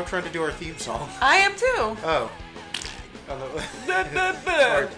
[0.00, 1.10] I'm trying to do our theme song.
[1.20, 1.66] I am too.
[1.76, 2.32] Oh.
[3.28, 4.88] Alright.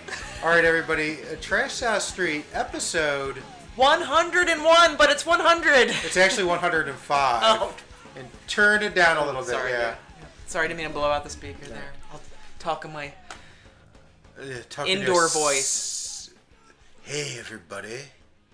[0.44, 1.18] All right, everybody.
[1.22, 3.38] Uh, Trash South Street episode.
[3.74, 5.88] 101, but it's 100.
[6.04, 7.40] It's actually 105.
[7.44, 7.74] Oh.
[8.14, 9.50] And turn it down a little bit.
[9.50, 9.72] Sorry.
[9.72, 9.96] yeah.
[10.46, 11.92] Sorry, I didn't mean to blow out the speaker there.
[12.12, 12.20] I'll
[12.60, 13.12] talk in my.
[14.40, 16.30] Uh, Indoor voice.
[17.02, 17.98] Hey, everybody.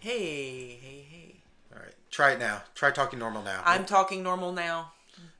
[0.00, 1.34] Hey, hey, hey.
[1.74, 1.94] All right.
[2.10, 2.62] Try it now.
[2.74, 3.60] Try talking normal now.
[3.66, 4.92] I'm talking normal now.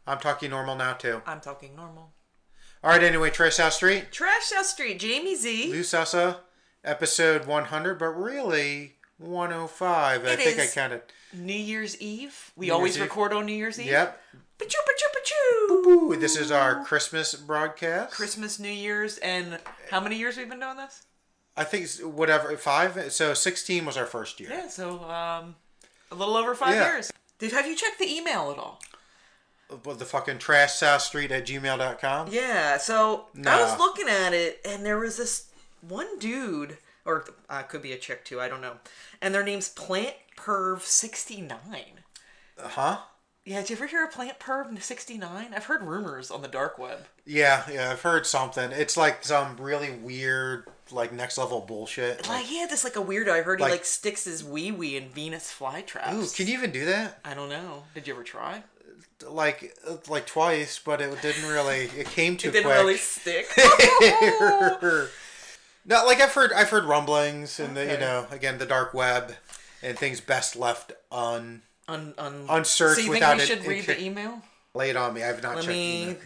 [0.09, 1.23] I'm talking normal now, too.
[1.27, 2.13] I'm talking normal.
[2.83, 4.11] All right, anyway, Trash South Street.
[4.13, 5.71] Trash South Street, Jamie Z.
[5.71, 6.37] Lou Sessa,
[6.85, 10.25] episode 100, but really 105.
[10.25, 11.03] I It think I counted.
[11.33, 12.53] New Year's Eve.
[12.57, 13.11] We New always Year's Eve.
[13.11, 13.87] record on New Year's Eve.
[13.87, 14.21] Yep.
[14.59, 14.75] Pachoo,
[15.15, 15.71] pachoo.
[15.87, 18.13] Ooh, this is our Christmas broadcast.
[18.15, 19.59] Christmas, New Year's, and
[19.91, 21.03] how many years we've been doing this?
[21.57, 23.13] I think it's whatever five.
[23.13, 24.49] So sixteen was our first year.
[24.51, 25.57] Yeah, so um,
[26.11, 26.93] a little over five Yeah.
[26.93, 27.11] years.
[27.39, 28.81] Did have you checked the email at all?
[29.85, 32.29] With the fucking trash south street at gmail.com.
[32.31, 35.51] Yeah, so I was looking at it, and there was this
[35.87, 38.75] one dude, or uh, could be a chick too, I don't know.
[39.21, 42.01] And their name's Plant Perv sixty nine.
[42.59, 42.99] Huh?
[43.45, 45.53] Yeah, did you ever hear of Plant Perv sixty nine?
[45.55, 47.07] I've heard rumors on the dark web.
[47.27, 47.91] Yeah, yeah.
[47.91, 48.73] I've heard something.
[48.73, 52.27] It's like some really weird, like next level bullshit.
[52.29, 53.29] Like he had this like a weirdo.
[53.31, 56.15] I heard Like- he like sticks his wee wee in Venus flytraps.
[56.15, 57.19] Ooh, can you even do that?
[57.25, 57.85] I don't know.
[57.95, 58.63] Did you ever try?
[59.27, 59.77] Like,
[60.09, 61.85] like twice, but it didn't really.
[61.97, 62.79] It came too It didn't quick.
[62.79, 63.49] really stick.
[65.85, 69.35] no, like I've heard, I've heard rumblings, and the, you know, again, the dark web,
[69.83, 71.63] and things best left un.
[71.89, 74.43] Un, un, Unsearched so you without think we it- should read it- the email?
[74.75, 75.23] Lay it on me.
[75.25, 75.75] I've not Let checked.
[75.75, 76.17] me email.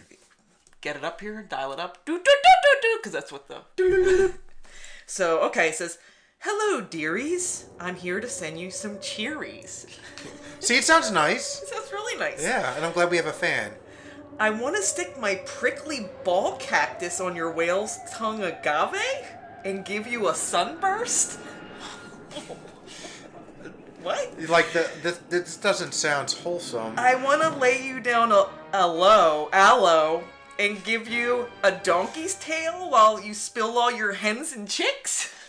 [0.81, 2.31] get it up here, dial it up, do do do
[2.63, 3.61] do do, because that's what the.
[5.07, 5.97] so okay, it says,
[6.43, 7.65] "Hello, dearies.
[7.79, 9.87] I'm here to send you some cheeries."
[10.59, 11.61] See, it sounds nice.
[11.61, 12.41] It sounds really nice.
[12.41, 13.71] Yeah, and I'm glad we have a fan.
[14.39, 19.01] I want to stick my prickly ball cactus on your whale's tongue agave
[19.63, 21.39] and give you a sunburst.
[24.01, 24.49] what?
[24.49, 26.93] Like the this, this doesn't sound wholesome.
[26.97, 30.23] I want to lay you down a, a low aloe
[30.59, 35.33] and give you a donkey's tail while you spill all your hens and chicks.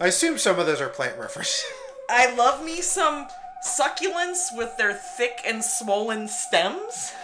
[0.00, 1.64] I assume some of those are plant references.
[2.10, 3.28] I love me some
[3.66, 7.12] succulents with their thick and swollen stems.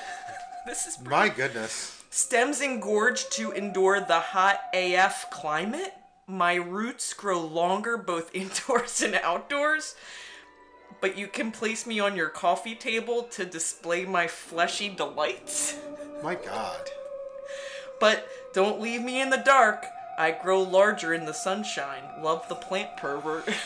[0.67, 1.99] This is My goodness.
[2.11, 5.95] stems engorged to endure the hot AF climate.
[6.27, 9.95] My roots grow longer both indoors and outdoors.
[11.01, 15.77] But you can place me on your coffee table to display my fleshy delights.
[16.23, 16.91] My God.
[17.99, 19.87] But don't leave me in the dark.
[20.21, 22.03] I grow larger in the sunshine.
[22.21, 23.49] Love the plant pervert.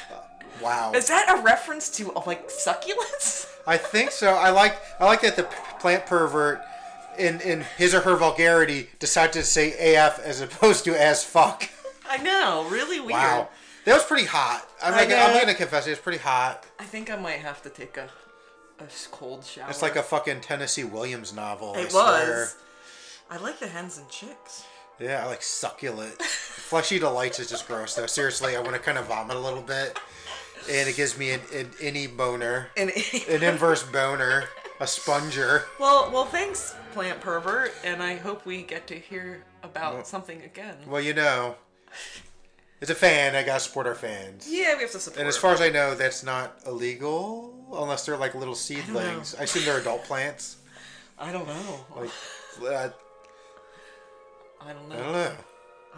[0.63, 0.93] Wow.
[0.95, 3.51] Is that a reference to uh, like succulents?
[3.67, 4.35] I think so.
[4.35, 5.43] I like I like that the
[5.81, 6.61] plant pervert
[7.19, 11.69] in in his or her vulgarity decided to say AF as opposed to as fuck.
[12.09, 13.11] I know, really weird.
[13.11, 13.49] Wow.
[13.85, 14.65] That was pretty hot.
[14.81, 16.65] I'm, I like, I'm gonna confess it was pretty hot.
[16.79, 18.09] I think I might have to take a
[18.79, 19.69] a cold shower.
[19.71, 21.75] It's like a fucking Tennessee Williams novel.
[21.77, 22.29] I It swear.
[22.29, 22.57] was.
[23.29, 24.65] I like the hens and chicks.
[25.01, 26.15] Yeah, I like succulent.
[26.65, 28.07] Fleshy delights is just gross though.
[28.07, 29.99] Seriously, I want to kind of vomit a little bit,
[30.71, 32.91] and it gives me an, an any boner, And
[33.29, 34.45] an inverse boner,
[34.81, 35.65] a sponger.
[35.79, 40.77] well, well, thanks, plant pervert, and I hope we get to hear about something again.
[40.87, 41.57] Well, you know,
[42.81, 44.49] as a fan, I gotta support our fans.
[44.51, 45.21] Yeah, we have to support.
[45.21, 49.35] And as far as I know, that's not illegal unless they're like little seedlings.
[49.39, 50.57] I, assume they're adult plants.
[51.19, 51.85] I don't know.
[51.95, 52.11] Like,
[52.63, 52.89] uh,
[54.63, 54.95] I don't know.
[54.97, 55.33] I don't know.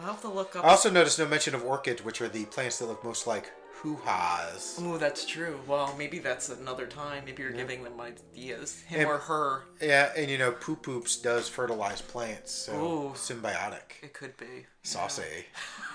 [0.00, 0.64] I'll have to look up.
[0.64, 3.50] I also noticed no mention of orchid, which are the plants that look most like
[3.74, 4.80] hoo-has.
[4.82, 5.58] Ooh, that's true.
[5.66, 7.24] Well, maybe that's another time.
[7.26, 9.62] Maybe you're giving them ideas, him And- or her.
[9.80, 13.12] Yeah, and you know, poo poops does fertilize plants, so Ooh.
[13.14, 14.02] symbiotic.
[14.02, 14.66] It could be.
[14.82, 15.22] Saucy.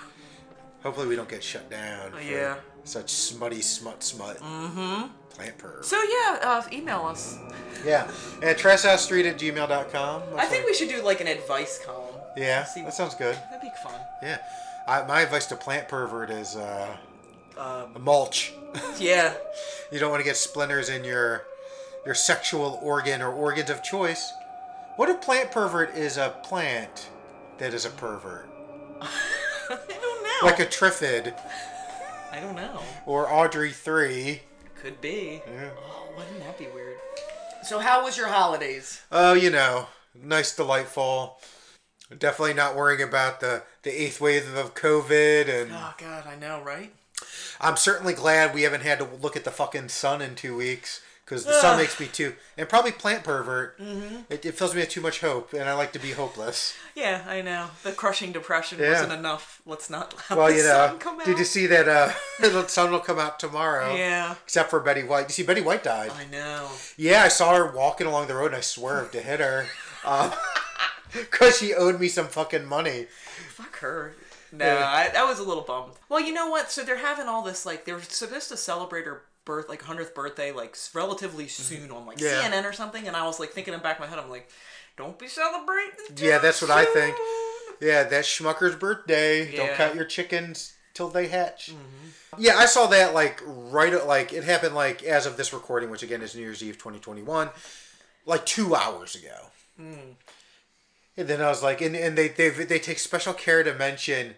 [0.82, 2.12] Hopefully, we don't get shut down.
[2.12, 2.56] for Yeah.
[2.84, 4.38] Such smutty smut smut.
[4.38, 5.06] Mm-hmm.
[5.30, 5.84] Plant perv.
[5.84, 7.38] So yeah, uh, email us.
[7.86, 8.10] Yeah.
[8.42, 10.22] And trashhousestreet at gmail.com.
[10.36, 12.01] I think we should do like an advice column.
[12.36, 13.36] Yeah, See- that sounds good.
[13.50, 14.00] That'd be fun.
[14.22, 14.38] Yeah.
[14.86, 16.88] I, my advice to plant pervert is uh,
[17.56, 18.52] Um, mulch.
[18.98, 19.34] yeah.
[19.92, 21.44] you don't want to get splinters in your
[22.04, 24.32] your sexual organ or organs of choice.
[24.96, 27.08] What if plant pervert is a plant
[27.58, 28.48] that is a pervert?
[29.00, 29.08] I
[29.68, 30.46] don't know.
[30.46, 31.32] Like a triffid
[32.32, 32.80] I don't know.
[33.06, 34.40] or Audrey 3.
[34.82, 35.40] Could be.
[35.46, 35.70] Yeah.
[35.78, 36.96] Oh, wouldn't that be weird?
[37.62, 39.00] So how was your holidays?
[39.12, 39.86] Oh, you know,
[40.20, 41.38] nice, delightful.
[42.18, 45.48] Definitely not worrying about the, the eighth wave of COVID.
[45.48, 46.92] And Oh God, I know, right?
[47.60, 51.00] I'm certainly glad we haven't had to look at the fucking sun in two weeks.
[51.24, 53.78] Because the sun makes me too, and probably plant pervert.
[53.78, 54.16] Mm-hmm.
[54.28, 56.74] It, it fills me with too much hope, and I like to be hopeless.
[56.96, 57.68] Yeah, I know.
[57.84, 58.90] The crushing depression Yeah.
[58.90, 59.62] wasn't enough.
[59.64, 61.24] Let's not have Well, the you know, sun come out.
[61.24, 61.88] did you see that?
[61.88, 63.94] Uh, the sun will come out tomorrow.
[63.94, 64.34] Yeah.
[64.44, 65.28] Except for Betty White.
[65.28, 66.10] You see, Betty White died.
[66.10, 66.68] I know.
[66.98, 69.68] Yeah, I saw her walking along the road, and I swerved to hit her,
[71.30, 73.06] because she owed me some fucking money.
[73.50, 74.14] Fuck her.
[74.52, 74.84] No, Yeah.
[75.14, 75.94] I, I was a little bummed.
[76.08, 76.70] Well, you know what?
[76.70, 80.14] So they're having all this like they were supposed to celebrate her birth, like hundredth
[80.14, 82.42] birthday, like relatively soon on like Yeah.
[82.42, 83.06] CNN or something.
[83.08, 84.50] And I was like thinking in the back of my head, I'm like,
[84.96, 85.92] don't be celebrating.
[86.16, 87.16] Yeah, that's what I think.
[87.80, 89.44] Yeah, that's Schmucker's birthday.
[89.46, 89.66] Don't Yeah.
[89.68, 89.76] Mm-hmm.
[89.82, 91.72] count your chickens till they hatch.
[92.38, 96.02] Yeah, I saw that like right like it happened like as of this recording, which
[96.02, 97.48] again is New Year's Eve 2021,
[98.26, 99.34] like two hours ago.
[99.78, 100.12] Hmm.
[101.16, 104.34] And then I was like, and, and they they they take special care to mention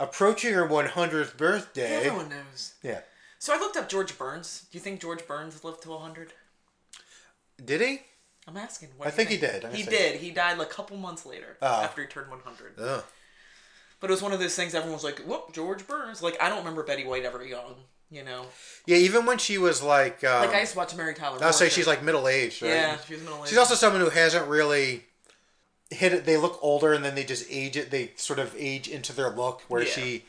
[0.00, 2.06] approaching her 100th birthday.
[2.06, 2.74] Everyone knows.
[2.82, 3.00] Yeah,
[3.38, 4.66] So I looked up George Burns.
[4.70, 6.32] Do you think George Burns lived to 100?
[7.64, 8.00] did he?
[8.48, 8.88] I'm asking.
[8.96, 9.64] What I you think he did.
[9.64, 10.20] I He think- did.
[10.20, 11.82] He died like a couple months later Oh.
[11.82, 12.74] after he turned 100.
[12.80, 13.04] Ugh.
[14.00, 16.20] But it was one of those things everyone was like, whoop, George Burns.
[16.22, 17.76] Like, I don't remember Betty White ever young,
[18.10, 18.46] you know?
[18.84, 21.52] Yeah, even when she was like, um, Like, I used to watch Mary Tyler I'll
[21.52, 22.70] say she's like middle aged, right?
[22.70, 23.50] Yeah, she was middle aged.
[23.50, 25.04] She's also someone who hasn't really
[25.92, 26.24] hit it.
[26.24, 27.90] They look older and then they just age it.
[27.90, 29.62] They sort of age into their look.
[29.68, 29.90] Where Yeah.
[29.92, 30.24] she,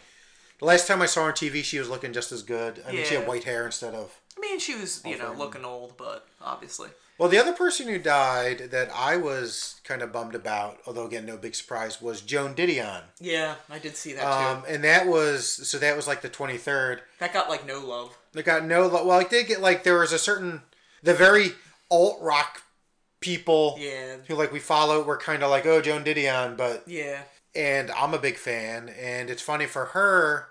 [0.59, 2.83] the last time I saw her on TV, she was looking just as good.
[2.87, 4.19] I mean, she had white hair instead of.
[4.37, 6.89] I mean, she was, you know, looking old, but obviously.
[7.19, 11.25] Well, the other person who died that I was kind of bummed about, although again,
[11.27, 13.03] no big surprise, was Joan Didion.
[13.21, 14.27] Yeah, I did see that too.
[14.57, 17.01] Um, and that was so that was like the twenty third.
[17.19, 18.17] that got like no love.
[18.31, 18.87] That got no.
[18.87, 19.05] love.
[19.05, 20.63] Well, I did get like there was a certain
[21.03, 21.51] the very
[21.91, 22.63] alt rock
[23.23, 24.17] people Yeah.
[24.27, 25.01] who like we follow.
[25.03, 27.21] We're kind of like oh Joan Didion, but Yeah.
[27.55, 28.89] and I'm a big fan.
[28.89, 30.49] And it's funny for her,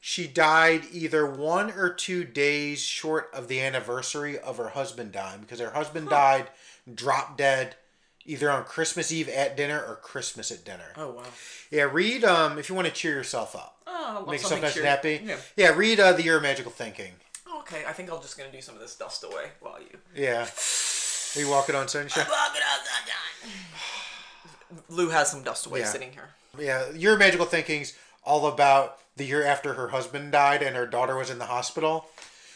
[0.00, 5.40] she died either one or two days short of the anniversary of her husband dying
[5.40, 6.48] because her husband died,
[6.92, 7.76] dropped dead,
[8.26, 10.92] either on Christmas Eve at dinner or Christmas at dinner.
[10.96, 11.22] Oh, wow.
[11.70, 14.84] Yeah, read um if you want to cheer yourself up, Oh, make yourself nice and
[14.86, 15.20] happy.
[15.24, 15.36] Yeah.
[15.56, 17.12] Yeah, read uh, the Year of Magical Thinking.
[17.46, 19.98] Oh, okay, I think I'm just gonna do some of this dust away while you.
[20.14, 20.46] Yeah.
[21.36, 22.26] Are you walking on sunshine?
[22.28, 24.84] Walking on sunshine.
[24.88, 25.86] Lou has some dust away Yeah.
[25.86, 26.30] sitting here.
[26.58, 27.94] Yeah, Your Magical Thinking's
[28.24, 32.06] all about the year after her husband died and her daughter was in the hospital.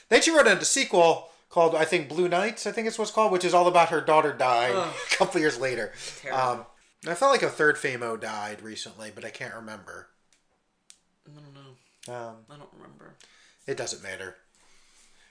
[0.08, 3.32] Then she wrote a sequel called, I think, Blue Nights, I think it's what's called,
[3.32, 4.94] which is all about her daughter dying Ugh.
[5.12, 5.92] a couple years later.
[6.20, 6.40] Terrible.
[6.40, 6.66] Um,
[7.06, 10.08] I felt like a third Famo died recently, but I can't remember.
[11.26, 12.14] I don't know.
[12.14, 13.14] Um, I don't remember.
[13.66, 14.36] it doesn't matter.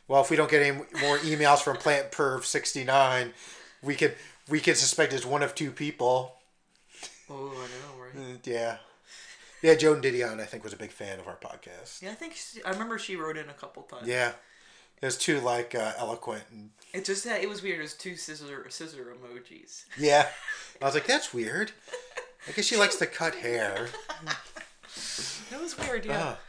[0.08, 3.34] Well, if we don't get any more emails from Plant Perv sixty nine,
[3.82, 4.16] we could
[4.50, 6.36] we could suspect it's one of two people.
[7.30, 7.68] Oh, I
[8.18, 8.34] know, right?
[8.36, 8.78] Uh, Yeah,
[9.62, 9.76] yeah.
[9.76, 12.02] Joan Didion, I think, was a big fan of our podcast.
[12.02, 14.08] Yeah, I think she, I remember she wrote in a couple times.
[14.08, 14.32] Yeah,
[15.02, 17.80] it was too like uh, eloquent and It just yeah, it was weird.
[17.80, 19.84] It was two scissor scissor emojis.
[20.00, 20.28] yeah.
[20.82, 21.72] I was like, that's weird.
[22.48, 23.90] I guess she likes to cut hair.
[25.52, 26.06] that was weird.
[26.06, 26.36] Yeah.
[26.38, 26.40] Ah.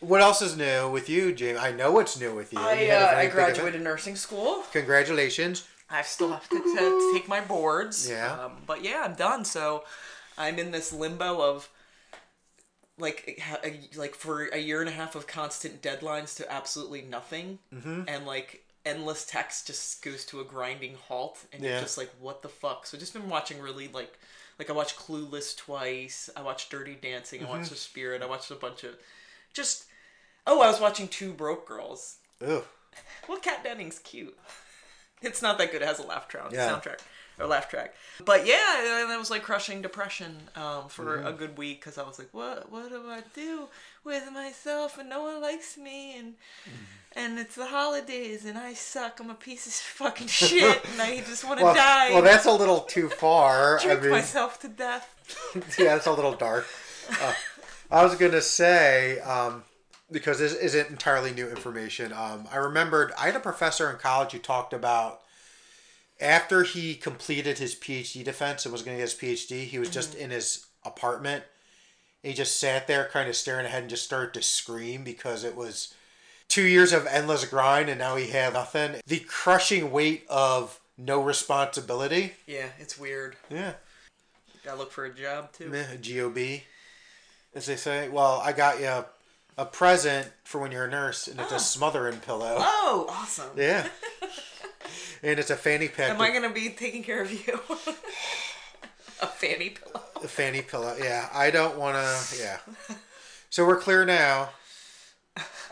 [0.00, 1.58] What else is new with you, Jamie?
[1.58, 2.60] I know what's new with you.
[2.60, 4.62] I You uh, I graduated nursing school.
[4.72, 5.66] Congratulations.
[5.90, 8.08] I still have to, to take my boards.
[8.08, 8.32] Yeah.
[8.44, 9.44] Um, but yeah, I'm done.
[9.44, 9.84] So
[10.36, 11.68] I'm in this limbo of
[12.98, 17.58] like a- like for a year and a half of constant deadlines to absolutely nothing,
[17.74, 18.02] mm-hmm.
[18.06, 21.70] and like endless text just goes to a grinding halt, and Yeah.
[21.72, 22.86] you're just like, what the fuck?
[22.86, 24.18] So just been watching really like.
[24.58, 26.28] Like I watched Clueless twice.
[26.36, 27.40] I watched Dirty Dancing.
[27.40, 27.52] I Mm-hmm.
[27.58, 28.22] watched The Spirit.
[28.22, 28.94] I watched a bunch of,
[29.52, 29.84] just.
[30.50, 32.16] Oh, I was watching Two Broke Girls.
[32.44, 32.64] Ugh.
[33.28, 34.36] Well, Kat Dennings cute.
[35.20, 35.82] It's not that good.
[35.82, 36.68] It has a laugh track Yeah.
[36.70, 37.00] soundtrack
[37.40, 37.92] or laugh track.
[38.24, 41.26] But yeah, that was like crushing depression um, for Mm-hmm.
[41.26, 43.66] a good week because I was like, what What do I do
[44.04, 47.18] with myself and no one likes me and Mm-hmm.
[47.18, 49.18] and it's the holidays and I suck.
[49.18, 52.10] I'm a piece of fucking shit and I just want to Well, die.
[52.12, 53.78] well, that's a little too far.
[53.80, 55.16] I drink mean, myself to death.
[55.80, 56.64] yeah, it's a little dark.
[57.20, 57.32] Uh,
[57.90, 59.64] I was gonna say um,
[60.10, 62.12] because this isn't entirely new information.
[62.12, 65.20] Um, I remembered I had a professor in college who talked about
[66.20, 69.64] after he completed his PhD defense and was going to get his PhD.
[69.64, 71.44] He was just in his apartment.
[72.22, 75.54] He just sat there, kind of staring ahead, and just started to scream because it
[75.54, 75.94] was
[76.48, 78.96] two years of endless grind, and now he had nothing.
[79.06, 82.32] The crushing weight of no responsibility.
[82.46, 83.36] Yeah, it's weird.
[83.48, 83.74] Yeah.
[84.64, 85.68] Gotta look for a job too.
[85.68, 86.62] Meh, GOB,
[87.54, 88.08] as they say.
[88.08, 89.04] Well, I got you
[89.58, 92.56] a, present for when you're a nurse, and it's a smothering pillow.
[92.58, 93.50] Oh, awesome.
[93.56, 93.88] Yeah.
[95.22, 96.10] and it's a fanny pack.
[96.10, 97.60] Am I gonna be taking care of you?
[99.20, 100.04] a fanny pillow.
[100.22, 100.96] A fanny pillow.
[101.02, 102.36] Yeah, I don't want to.
[102.38, 102.58] Yeah.
[103.50, 104.50] So we're clear now.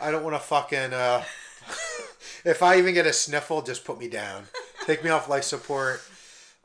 [0.00, 0.92] I don't want to fucking.
[0.92, 1.22] Uh,
[2.44, 4.44] if I even get a sniffle, just put me down.
[4.84, 6.02] Take me off life support.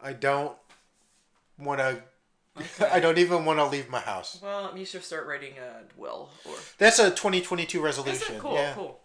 [0.02, 0.54] I don't
[1.58, 2.02] want to.
[2.92, 4.40] I don't even want to leave my house.
[4.42, 6.56] Well, you should start writing a will or.
[6.78, 8.40] That's a 2022 Is resolution.
[8.40, 8.54] cool?
[8.56, 8.74] yeah.
[8.74, 9.00] Cool.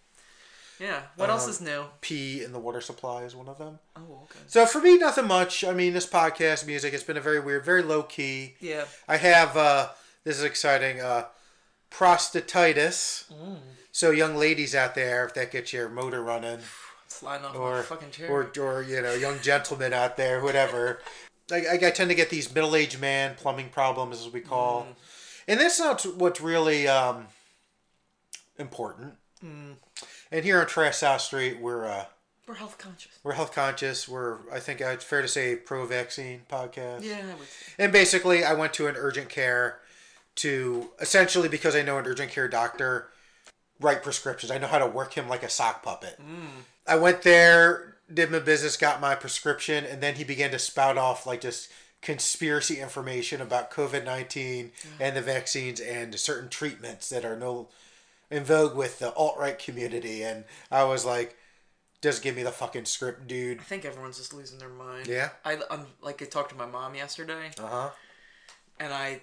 [0.80, 1.00] Yeah.
[1.16, 1.84] What else Um, is new?
[2.02, 3.78] Pee in the water supply is one of them.
[3.96, 4.40] Oh, okay.
[4.46, 5.64] So for me, nothing much.
[5.64, 8.56] I mean, this podcast music, it's been a very weird, very low key.
[8.60, 8.84] Yeah.
[9.08, 9.88] I have uh
[10.24, 11.26] this is exciting uh
[11.90, 13.24] prostatitis.
[13.92, 16.58] So young ladies out there, if that gets your motor running,
[17.08, 18.28] Sliding off my fucking chair.
[18.30, 21.00] or or you know young gentlemen out there, whatever.
[21.52, 24.82] I, I, I tend to get these middle aged man plumbing problems, as we call,
[24.82, 24.94] Mm.
[25.48, 27.26] and that's not what's really um
[28.58, 29.14] important.
[29.44, 29.74] Mm.
[30.32, 32.06] And here on Trash South Street, we're uh
[32.48, 33.18] We're health conscious.
[33.22, 34.08] we're health conscious.
[34.08, 37.02] We're I think it's fair to say pro vaccine podcast.
[37.02, 37.72] Yeah, I would say.
[37.78, 39.80] And basically, I went to an urgent care
[40.36, 43.08] to essentially because I know an urgent care doctor
[43.80, 44.50] write prescriptions.
[44.50, 46.18] I know how to work him like a sock puppet.
[46.86, 50.96] I went there, did my business, got my prescription, and then he began to spout
[50.98, 51.70] off like just
[52.02, 57.68] conspiracy information about COVID nineteen and the vaccines and certain treatments that are no
[58.30, 60.22] in vogue with the alt right community.
[60.22, 61.36] And I was like,
[62.02, 63.58] just give me the fucking script, dude.
[63.60, 65.06] I think everyone's just losing their mind.
[65.08, 65.30] Yeah.
[65.44, 67.90] I I'm, like I talked to my mom yesterday, Uh huh.
[68.78, 69.20] and I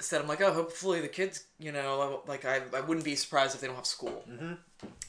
[0.00, 3.54] said I'm like, oh, hopefully the kids, you know, like I I wouldn't be surprised
[3.54, 4.24] if they don't have school.
[4.28, 4.52] Mm-hmm.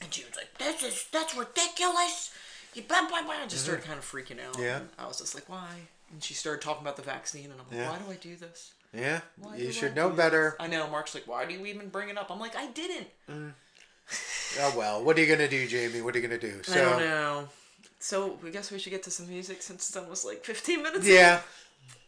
[0.00, 2.32] And she was like, this is that's ridiculous.
[2.74, 3.46] You blah blah blah.
[3.48, 3.92] Just started mm-hmm.
[3.92, 4.54] kind of freaking out.
[4.54, 4.62] Mm-hmm.
[4.62, 4.76] Yeah.
[4.78, 5.68] And I was just like, why?
[6.12, 7.90] And she started talking about the vaccine, and I'm like, Yeah.
[7.90, 8.72] why do I do this?
[8.92, 9.20] Yeah.
[9.38, 10.56] Why you should I know better.
[10.58, 10.66] this?
[10.66, 10.88] I know.
[10.88, 12.30] Mark's like, why do you even bring it up?
[12.30, 13.08] I'm like, I didn't.
[13.30, 13.52] Mm.
[14.58, 16.02] Oh well, what are you gonna do, Jamie?
[16.02, 16.60] What are you gonna do?
[16.64, 17.48] So I don't know.
[18.00, 21.06] So I guess we should get to some music since it's almost like 15 minutes.
[21.06, 21.42] yeah,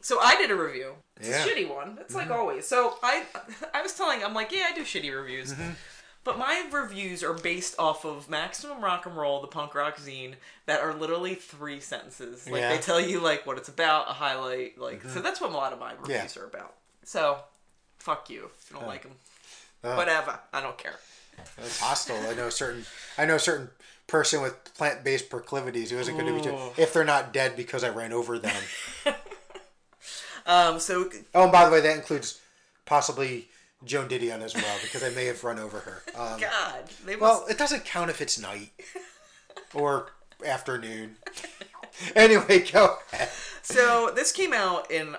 [0.01, 0.95] So I did a review.
[1.19, 1.45] It's Yeah.
[1.45, 1.99] a shitty one.
[2.01, 2.41] It's like mm-hmm.
[2.41, 2.67] always.
[2.67, 3.23] So I
[3.75, 5.53] I was telling I'm like, yeah, I do shitty reviews.
[5.53, 5.71] Mm-hmm.
[6.25, 10.35] But my reviews are based off of Maximum Rock and Roll, the punk rock zine,
[10.67, 12.49] that are literally three sentences.
[12.49, 12.69] Like Yeah.
[12.77, 15.23] they tell you like what it's about, a highlight, like so mm-hmm.
[15.23, 16.75] that's what a lot of my reviews are about.
[17.05, 17.39] So
[17.99, 19.13] fuck you if you don't uh, like 'em.
[19.13, 19.97] like them.
[19.97, 20.39] Whatever.
[20.53, 20.95] I don't care.
[21.59, 22.17] it's hostile.
[22.29, 22.85] I know a certain.
[23.19, 23.71] I know a certain
[24.07, 26.71] person with plant-based proclivities who isn't going to be Ooh.
[26.77, 28.63] if they're not dead because I ran over them.
[30.45, 30.81] Um.
[30.81, 32.41] So oh, and by the way, that includes
[32.85, 33.49] possibly
[33.85, 36.03] Joan Didion as well because I may have run over her.
[36.15, 37.21] Um, God, they must.
[37.23, 38.71] well, it doesn't count if it's night
[39.75, 40.13] or
[40.45, 41.17] afternoon.
[42.17, 43.29] Anyway, go ahead.
[43.61, 45.15] So this came out in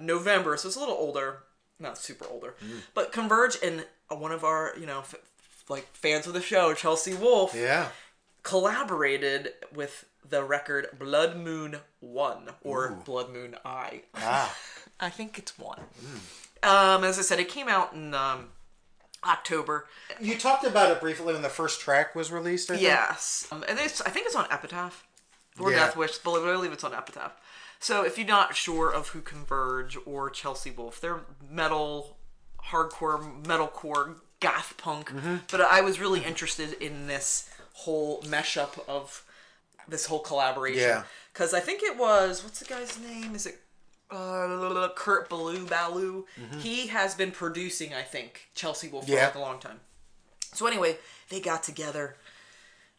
[0.00, 1.44] November, so it's a little older,
[1.78, 2.56] not super older,
[2.94, 5.14] but Converge and one of our, you know, f-
[5.68, 7.90] like fans of the show, Chelsea Wolfe, Yeah.
[8.42, 12.94] collaborated with the record Blood Moon One or Ooh.
[13.04, 14.02] Blood Moon I.
[14.16, 14.54] Ah.
[14.98, 15.80] I think it's one.
[16.62, 18.48] Um, as I said, it came out in um,
[19.24, 19.86] October.
[20.20, 22.70] You talked about it briefly when the first track was released.
[22.70, 22.82] I think?
[22.84, 25.04] Yes, um, and it's, I think it's on Epitaph
[25.58, 25.86] or Yeah.
[25.86, 27.32] Death Wish, but I believe it's on Epitaph.
[27.78, 32.16] So if you're not sure of who Converge or Chelsea Wolfe, they're metal,
[32.70, 35.10] hardcore, metalcore, goth punk.
[35.10, 35.36] Mm-hmm.
[35.50, 39.24] But I was really interested in this whole mesh up of
[39.88, 41.02] this whole collaboration Yeah.
[41.32, 43.34] because I think it was what's the guy's name?
[43.34, 43.60] Is it?
[44.10, 46.26] Uh, Kurt Ballou Ballou.
[46.58, 49.18] He has been producing, I think, Chelsea Wolfe for Mm-hmm.
[49.18, 49.26] Yeah.
[49.26, 49.80] like a long time.
[50.54, 50.96] So anyway,
[51.28, 52.16] they got together,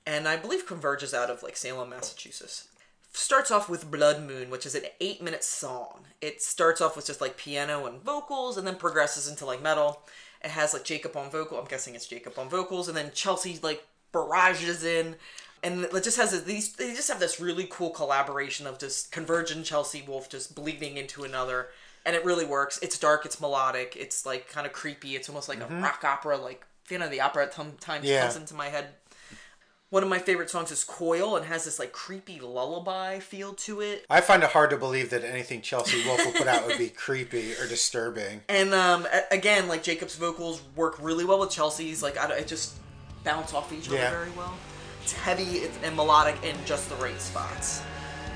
[0.06, 2.68] and I believe converges out of like Salem, Massachusetts.
[3.14, 6.02] Starts off with Blood Moon, which is an eight minute song.
[6.22, 10.02] It starts off with just like piano and vocals, and then progresses into like metal.
[10.44, 11.58] It has like Jacob on vocal.
[11.58, 15.16] I'm guessing it's Jacob on vocals, and then Chelsea like barrages in,
[15.64, 16.74] and it just has these.
[16.74, 20.98] They just have this really cool collaboration of just Converge and Chelsea Wolfe just bleeding
[20.98, 21.68] into another,
[22.06, 22.80] and it really works.
[22.82, 25.16] It's dark, it's melodic, it's like kind of creepy.
[25.16, 28.22] It's almost like a rock opera, like you know the opera at some times Yeah.
[28.24, 28.88] comes into my head.
[29.90, 33.80] One of my favorite songs is Coil and has this like creepy lullaby feel to
[33.80, 34.06] it.
[34.10, 36.90] I find it hard to believe that anything Chelsea Wolfe will put out would be
[37.06, 38.42] creepy or disturbing.
[38.50, 42.04] And um, again, like Jacob's vocals work really well with Chelsea's.
[42.04, 42.76] Like I, it just
[43.24, 44.10] bounce off each other Yeah.
[44.10, 44.54] very well.
[45.08, 47.82] It's heavy it's, and melodic in just the right spots.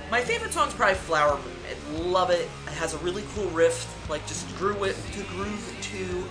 [0.10, 1.54] My favorite song is probably Flower Moon.
[1.68, 2.48] I love it.
[2.66, 6.24] It has a really cool riff, like just grew it to groove to.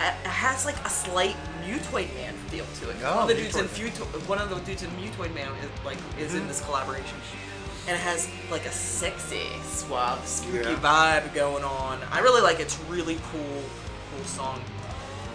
[0.00, 1.34] It has like a slight
[1.66, 2.96] Mutoid Man feel to it.
[3.02, 5.84] Oh, one of the dudes in Futo- one of the dudes in Mutoid Man is
[5.84, 6.48] like is in mm-hmm.
[6.48, 7.18] this collaboration.
[7.88, 10.76] and it has like a sexy, suave, spooky Yeah.
[10.76, 11.98] vibe going on.
[12.12, 12.62] I really like it.
[12.62, 13.62] It's really cool,
[14.14, 14.62] cool song.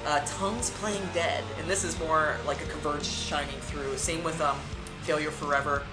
[0.06, 3.96] Uh, Tongues Playing Dead, and this is more like a Converge shining through.
[3.98, 4.58] Same with um,
[5.04, 5.84] Failure Forever.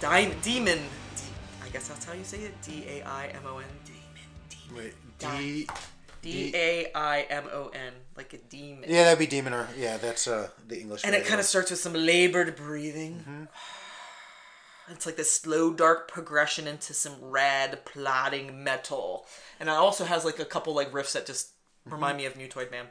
[0.00, 1.22] Di- Demon, D-
[1.64, 2.60] I guess that's how you say it.
[2.60, 3.64] D A I M O N.
[3.86, 4.76] Demon.
[4.76, 5.66] Wait, D.
[6.20, 8.84] D A I M O N, like a demon.
[8.90, 11.02] Yeah, that'd be demon or yeah, that's uh the English.
[11.04, 13.20] And it kind of starts with some labored breathing.
[13.20, 13.44] Mm-hmm.
[14.88, 19.26] It's like this slow, dark progression into some rad, plodding metal.
[19.58, 21.52] And it also has like a couple like riffs that just
[21.86, 21.94] Mm-hmm.
[21.94, 22.86] remind me of Mutoid Man.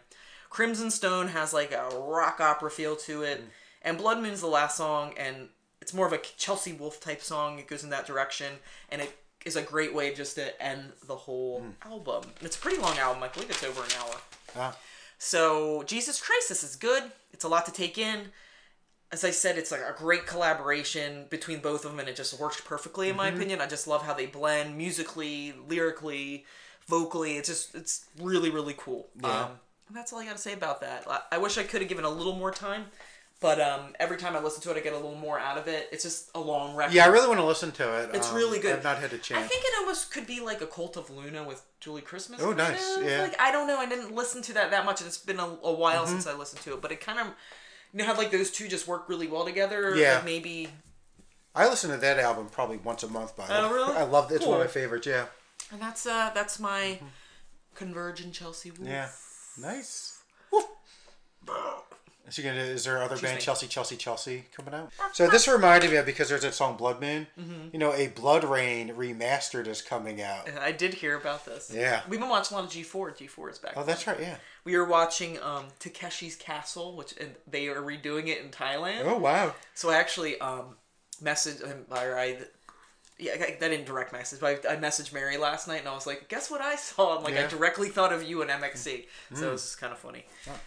[0.49, 3.41] Crimson Stone has like a rock opera feel to it.
[3.41, 3.47] Mm.
[3.81, 5.49] And Blood Moon's the last song, and
[5.81, 7.59] it's more of a Chelsea Wolfe type song.
[7.59, 8.53] It goes in that direction,
[8.89, 11.73] and it is a great way just to end the whole Mm.
[11.91, 12.23] album.
[12.39, 13.21] And it's a pretty long album.
[13.21, 14.15] I believe it's over an hour.
[14.55, 14.77] Ah,
[15.17, 17.11] So Jesus Christ, this is good.
[17.31, 18.31] It's a lot to take in.
[19.11, 22.39] As I said, it's like a great collaboration between both of them, and it just
[22.39, 23.35] works perfectly in my Mm-hmm.
[23.37, 23.61] opinion.
[23.61, 26.45] I just love how they blend musically, lyrically,
[26.87, 27.37] vocally.
[27.37, 29.09] It's just it's really really cool.
[29.21, 29.43] Yeah.
[29.43, 29.59] Um,
[29.91, 31.05] that's all I got to say about that.
[31.09, 32.85] I, I wish I could have given a little more time,
[33.39, 35.67] but um, every time I listen to it, I get a little more out of
[35.67, 35.89] it.
[35.91, 36.93] It's just a long record.
[36.95, 38.09] yeah, I really want to listen to it.
[38.13, 38.75] It's Um, really good.
[38.77, 39.43] I've not had a chance.
[39.45, 42.41] I think it almost could be like a Cult of Luna with Julie Christmas.
[42.41, 43.03] Oh, nice, of.
[43.03, 43.21] yeah.
[43.21, 43.77] Like I don't know.
[43.77, 45.01] I didn't listen to that that much.
[45.01, 46.13] and It's been a, a while Mm-hmm.
[46.13, 47.27] since I listened to it, but it kind of
[47.93, 49.95] you know how like those two just work really well together.
[49.95, 50.15] Yeah.
[50.15, 50.69] Like maybe.
[51.53, 53.37] I listen to that album probably once a month.
[53.37, 53.73] By the Oh, way.
[53.75, 53.93] really?
[53.97, 54.35] I love it.
[54.35, 55.05] It's one of my favorites.
[55.07, 55.25] Yeah.
[55.71, 56.99] And that's uh that's my
[57.75, 58.79] Convergent Chelsea Wolfe.
[58.81, 58.91] Mm-hmm.
[58.91, 59.09] Yeah.
[59.61, 60.19] Nice.
[60.51, 60.65] Woof.
[62.27, 63.41] Is, she gonna, is there other band me.
[63.41, 64.91] Chelsea Chelsea Chelsea coming out?
[65.13, 67.27] So this reminded me of because there's that song Blood Moon.
[67.39, 67.69] Mm-hmm.
[67.71, 70.49] You know, a BloodRayne remastered is coming out.
[70.59, 71.71] I did hear about this.
[71.73, 72.01] Yeah.
[72.09, 73.15] We've been watching a lot of G4.
[73.15, 73.73] G4 is back.
[73.75, 74.19] Oh, that's right.
[74.19, 74.37] Yeah.
[74.63, 79.03] We were watching um Takeshi's Castle, which and they are redoing it in Thailand.
[79.05, 79.53] Oh wow.
[79.75, 80.77] So I actually um
[81.23, 82.39] messaged him or I
[83.17, 85.93] yeah, I, I didn't direct message, but I, I messaged Mary last night and I
[85.93, 87.17] was like, guess what I saw?
[87.17, 89.05] I'm like, I directly thought of you and MXC.
[89.33, 90.25] So it's kind of funny.
[90.49, 90.59] Oh.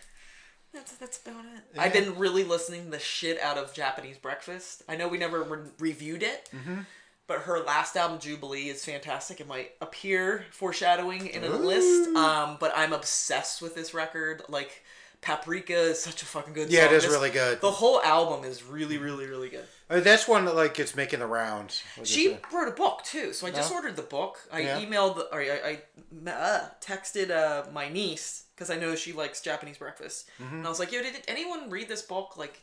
[0.72, 1.78] That's, that's about it.
[1.78, 4.82] I've been really listening the shit out of Japanese Breakfast.
[4.88, 6.80] I know we never re- reviewed it, Mm-hmm.
[7.26, 9.40] but her last album, Jubilee, is fantastic.
[9.40, 14.42] It might appear foreshadowing in a list, um, but I'm obsessed with this record.
[14.48, 14.84] Like,
[15.20, 16.74] Paprika is such a fucking good song.
[16.74, 16.94] Yeah, song.
[16.94, 17.61] it is This- really good.
[17.61, 19.66] The whole album is really, really, really good.
[19.90, 21.83] I mean, that's one that like it's making the rounds.
[22.04, 23.76] She wrote a book too, so I just No?
[23.76, 24.38] ordered the book.
[24.52, 24.81] I Yeah.
[24.81, 25.81] emailed or I,
[26.26, 30.57] I uh, texted uh, my niece because I know she likes Japanese breakfast, Mm-hmm.
[30.57, 32.61] and I was like, "Yo, did anyone read this book?" Like,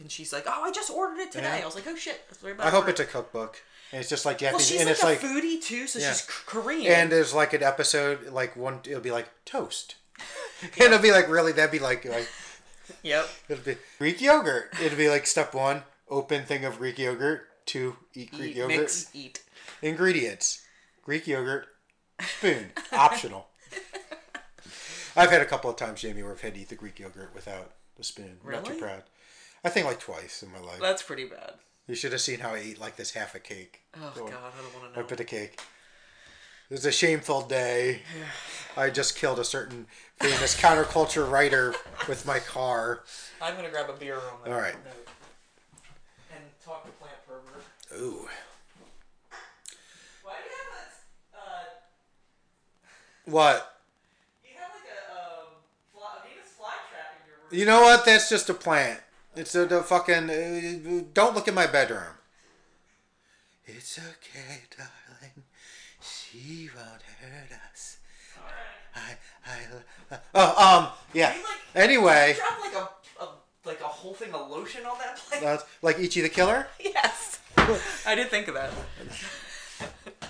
[0.00, 1.62] and she's like, "Oh, I just ordered it today." Yeah.
[1.62, 2.20] I was like, "Oh shit.
[2.58, 3.62] I hope it's a cookbook.
[3.92, 5.98] And it's just like well, Japanese, she's and like it's a like, foodie too, so
[6.00, 6.10] Yeah.
[6.12, 6.92] she's Korean.
[6.92, 8.80] and there's like an episode like one.
[8.84, 9.94] It'll be like toast,
[10.78, 11.52] and it'll be like really.
[11.52, 12.28] That'd be like like
[13.02, 14.72] yep, it'll be Greek yogurt.
[14.82, 17.42] It'll be like step one: open thing of Greek yogurt.
[17.66, 18.78] Two: eat Greek eat, yogurt.
[18.78, 19.42] mix, eat.
[19.82, 20.62] Ingredients:
[21.02, 21.66] Greek yogurt,
[22.20, 23.48] spoon, optional.
[25.16, 27.32] I've had a couple of times, Jamie, where I've had to eat the Greek yogurt
[27.34, 28.38] without the spoon.
[28.42, 28.62] Really?
[28.62, 29.02] Not too proud.
[29.64, 30.80] I think like twice in my life.
[30.80, 31.52] That's pretty bad.
[31.86, 33.82] You should have seen how I ate like this half a cake.
[33.96, 35.04] Oh So, god, I don't want to know.
[35.06, 35.60] A bit of cake.
[36.70, 38.02] It was a shameful day.
[38.76, 39.86] I just killed a certain
[40.18, 41.74] famous counterculture writer
[42.08, 43.02] with my car.
[43.40, 44.52] I'm gonna grab a beer on that.
[44.52, 44.74] All right.
[44.84, 45.08] note.
[46.34, 47.62] And talk to plant pervert.
[48.02, 48.28] Ooh.
[50.22, 50.72] Why do you have
[51.32, 51.38] that?
[51.38, 53.80] Uh, What?
[54.42, 55.46] You have like a um,
[55.92, 57.58] fly, a Venus flytrap in your room.
[57.60, 58.04] You know what?
[58.04, 59.00] That's just a plant.
[59.36, 60.30] It's a, the fucking.
[60.30, 62.14] Uh, don't look at my bedroom.
[63.66, 65.44] It's okay, darling.
[66.34, 67.98] She won't hurt us.
[68.96, 69.18] Alright.
[70.10, 71.34] I, I, oh, um, yeah.
[71.34, 73.28] You like Anyway, drop like a, a
[73.64, 75.42] like a whole thing of lotion on that place.
[75.42, 76.66] uh, like Ichi the Killer.
[76.80, 77.40] yes.
[78.06, 78.70] I did think of that.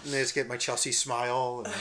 [0.05, 1.63] And I just get my Chelsea smile.
[1.65, 1.75] And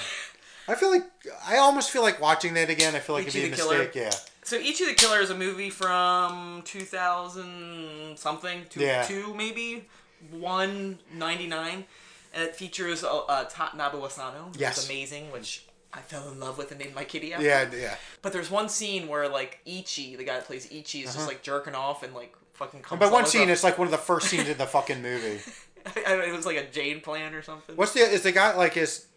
[0.68, 1.04] I feel like
[1.46, 2.96] I almost feel like watching that again.
[2.96, 3.78] I feel like Ichi it'd be a the Killer?
[3.80, 3.96] mistake.
[3.96, 4.12] Yeah.
[4.44, 9.04] So Ichi the Killer is a movie from 2000 something, two, Yeah.
[9.04, 9.86] two maybe,
[10.32, 11.74] 199.
[11.74, 11.84] And
[12.34, 14.86] it features uh, uh, Tadanobu Asano, who's Yes.
[14.90, 17.46] amazing, which I fell in love with and named my kitty after.
[17.46, 17.96] Yeah, yeah.
[18.22, 21.44] But there's one scene where like Ichi, the guy that plays Ichi, is just like
[21.44, 23.98] jerking off and like fucking comes But all one scene, it's like one of the
[23.98, 25.40] first scenes in the fucking movie.
[25.98, 27.76] It was like a Jade plan or something.
[27.76, 29.08] What's the is the guy like is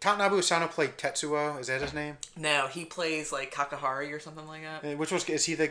[0.00, 1.60] Tadanobu Asano played Tetsuo?
[1.60, 2.16] Is that his name?
[2.36, 4.98] No, he plays like Kakihara or something like that.
[4.98, 5.70] Which was is he the?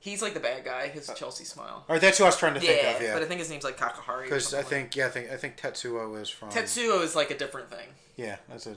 [0.00, 0.88] He's like the bad guy.
[0.88, 1.84] His Chelsea smile.
[1.88, 3.02] Or that's who I was trying to think Yeah, of.
[3.02, 3.14] Yeah.
[3.14, 4.22] but I think his name's like Kakihara.
[4.24, 6.50] Because I something like think yeah, I think I think Tetsuo is from.
[6.50, 7.88] Tetsuo is like a different thing.
[8.16, 8.74] Yeah, that's a.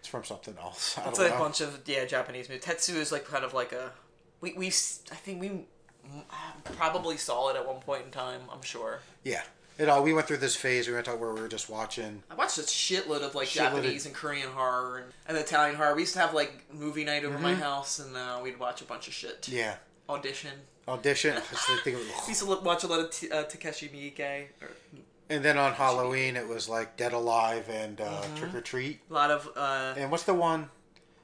[0.00, 0.98] It's from something else.
[1.04, 1.38] I It's a know.
[1.38, 2.64] bunch of yeah Japanese movies.
[2.64, 3.92] Tetsuo is like kind of like a
[4.40, 4.70] we we I
[5.14, 6.24] think we mm,
[6.64, 8.40] probably saw it at one point in time.
[8.52, 8.98] I'm sure.
[9.22, 9.42] Yeah,
[9.78, 10.02] it all.
[10.02, 10.88] We went through this phase.
[10.88, 12.24] We went to where we were just watching.
[12.28, 15.76] I watched a shitload of like Shitload of- Japanese and Korean horror and, and Italian
[15.76, 15.94] horror.
[15.94, 17.42] We used to have like movie night over Mm-hmm.
[17.44, 19.48] my house, and uh, we'd watch a bunch of shit.
[19.48, 19.76] Yeah,
[20.12, 20.50] Audition.
[20.88, 21.32] audition.
[21.36, 23.44] I just think it We was- used to look, watch a lot of t- uh,
[23.44, 24.46] Takashi Miike.
[24.60, 24.68] Or
[25.30, 28.36] and then on Halloween, it was like Dead Alive and uh, Mm-hmm.
[28.36, 29.00] Trick or Treat.
[29.10, 29.48] a lot of.
[29.56, 30.68] Uh, And what's the one?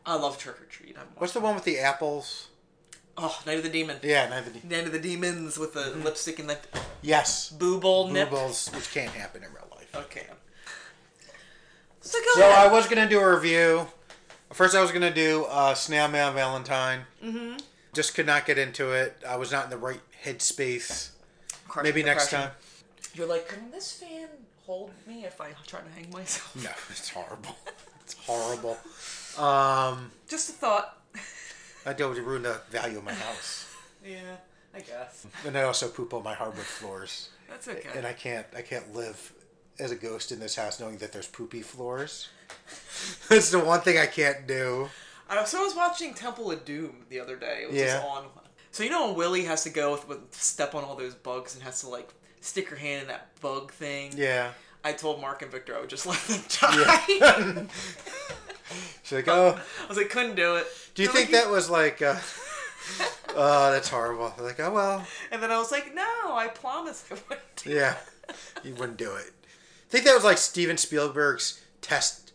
[0.06, 0.96] I love Trick or Treat.
[1.18, 2.48] What's the one with the apples?
[3.20, 3.98] Oh, Night of the Demon.
[4.02, 4.50] Yeah, neither.
[4.50, 6.02] the- Night of the Demons with the Mm-hmm.
[6.04, 6.58] lipstick and the
[7.02, 8.30] Yes, booble nip.
[8.30, 9.94] boobles, which can't happen in real life.
[9.94, 10.26] Okay.
[12.00, 13.86] So go So I was gonna do a review.
[14.52, 17.00] First, I was gonna do uh, Snail Mail Valentine.
[17.22, 17.56] Mm-hmm.
[17.92, 19.16] Just could not get into it.
[19.26, 21.10] I was not in the right headspace.
[21.82, 22.50] Maybe next time.
[23.14, 24.28] You're like, can this fan
[24.66, 26.54] hold me if I try to hang myself?
[26.62, 27.56] No, it's horrible.
[28.10, 28.78] It's horrible.
[29.36, 30.96] Um, Just a thought.
[31.84, 33.66] I don't ruin the value of my house,
[34.02, 34.36] Yeah,
[34.74, 35.26] I guess.
[35.46, 37.28] and I also poop on my hardwood floors.
[37.50, 37.86] That's okay.
[37.94, 39.34] And I can't, I can't live
[39.78, 42.28] as a ghost in this house knowing that there's poopy floors.
[43.28, 44.88] That's the one thing I can't do.
[45.30, 47.60] I also was watching Temple of Doom the other day.
[47.62, 47.94] It was Yeah.
[47.94, 48.26] just on.
[48.70, 51.54] So you know when Willie has to go with, with step on all those bugs
[51.54, 52.10] and has to like
[52.40, 54.12] stick her hand in that bug thing.
[54.16, 54.52] Yeah.
[54.84, 57.04] I told Mark and Victor I would just let them die.
[57.08, 57.62] Yeah.
[59.02, 60.66] She's like, oh, I was like, couldn't do it.
[60.94, 62.16] do you They're think like, that was like, uh,
[63.34, 64.32] oh, that's horrible.
[64.36, 66.02] They're like, oh well, And then I was like, no,
[66.34, 67.56] I promise I wouldn't.
[67.56, 67.96] do yeah,
[68.62, 69.32] you wouldn't do it.
[69.44, 72.27] I think that was like Steven Spielberg's test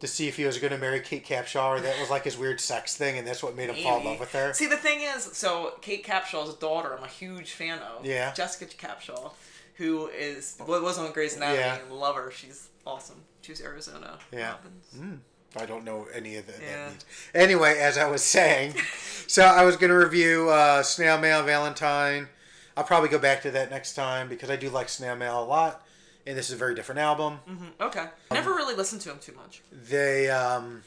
[0.00, 2.36] to see if he was going to marry Kate Capshaw, or that was like his
[2.38, 4.52] weird sex thing, and that's what made him fall in love with her.
[4.52, 8.04] See, the thing is, so Kate Capshaw's daughter, I'm a huge fan of.
[8.06, 8.32] Yeah.
[8.32, 9.32] Jessica Capshaw,
[9.74, 11.58] who is what was on Grey's Anatomy.
[11.58, 11.78] Yeah.
[11.78, 12.30] and Love her.
[12.30, 13.22] She's awesome.
[13.42, 14.18] She's Arizona.
[14.32, 14.52] Yeah.
[14.52, 15.20] Robbins.
[15.56, 16.76] I don't know any of the, Yeah.
[16.84, 17.04] that means.
[17.34, 18.74] Anyway, as I was saying,
[19.26, 22.28] so I was going to review uh, Snail Mail Valentine.
[22.76, 25.44] I'll probably go back to that next time because I do like Snail Mail a
[25.44, 25.84] lot,
[26.28, 27.40] and this is a very different album.
[27.48, 27.70] Mhm.
[27.86, 28.06] Okay.
[28.30, 29.62] Never really listened to him too much.
[29.72, 30.84] They, um,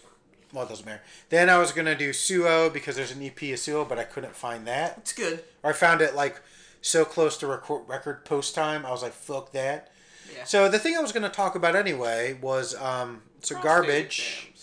[0.53, 1.01] well, it doesn't matter.
[1.29, 4.03] Then I was going to do Suo because there's an EP of Suo, but I
[4.03, 4.97] couldn't find that.
[4.99, 5.43] It's good.
[5.63, 6.39] Or I found it like
[6.81, 8.85] so close to record, record post time.
[8.85, 9.91] I was like, fuck that.
[10.33, 10.43] Yeah.
[10.45, 14.47] So the thing I was going to talk about anyway was um, so Prostate garbage.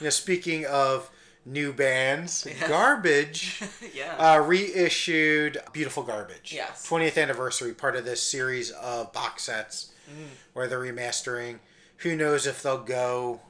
[0.00, 1.08] You know, speaking of
[1.46, 2.66] new bands, Yeah.
[2.66, 3.62] Garbage
[3.94, 4.16] yeah.
[4.18, 6.52] uh, reissued Beautiful Garbage.
[6.52, 6.84] Yes.
[6.88, 10.26] 20th anniversary, part of this series of box sets Mm.
[10.52, 11.58] where they're remastering.
[11.98, 13.40] Who knows if they'll go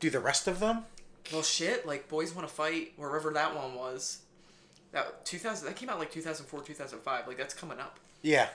[0.00, 0.84] do the rest of them?
[1.32, 1.86] well, shit.
[1.86, 4.18] Like Boys Want to Fight, wherever that one was.
[4.92, 5.66] That 2000.
[5.66, 7.26] That came out like 2004, 2005.
[7.26, 7.98] Like that's coming up.
[8.22, 8.48] Yeah.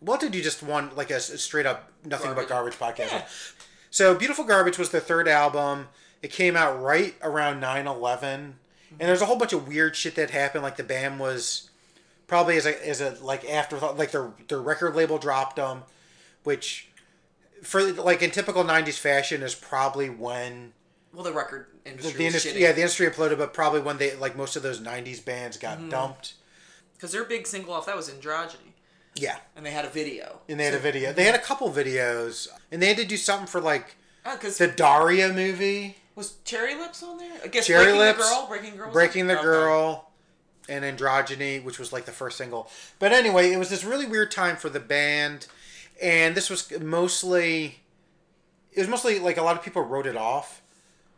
[0.00, 3.10] What did you just want like a straight up nothing but garbage podcast?
[3.12, 3.26] Yeah.
[3.90, 5.88] So Beautiful Garbage was their third album.
[6.22, 8.22] It came out right around 9-11.
[8.24, 8.54] And
[8.98, 10.62] there's a whole bunch of weird shit that happened.
[10.62, 11.70] Like the band was
[12.32, 15.82] probably as a, as a like afterthought, like their their record label dropped them,
[16.44, 16.88] which
[17.62, 20.72] for like in typical '90s fashion is probably when
[21.12, 22.12] Well, the record industry.
[22.12, 24.80] the was industry yeah the industry imploded, but probably when they like most of those
[24.80, 25.90] '90s bands got Mm-hmm.
[25.90, 26.32] dumped.
[26.94, 28.72] Because their big single off that was Androgyny,
[29.14, 30.40] Yeah, and they had a video.
[30.48, 31.12] and they had a video.
[31.12, 34.68] They had a couple videos, and they had to do something for like Oh, the
[34.74, 35.96] Daria movie.
[36.14, 37.32] was Cherry Lips on there?
[37.44, 40.08] I guess Cherry Breaking Lips, the Girl, Breaking Girl, Breaking the Girl,
[40.68, 42.70] and Androgyny, which was like the first single.
[42.98, 45.46] But anyway, it was this really weird time for the band,
[46.00, 47.80] and this was mostly,
[48.72, 50.62] it was mostly like a lot of people wrote it off.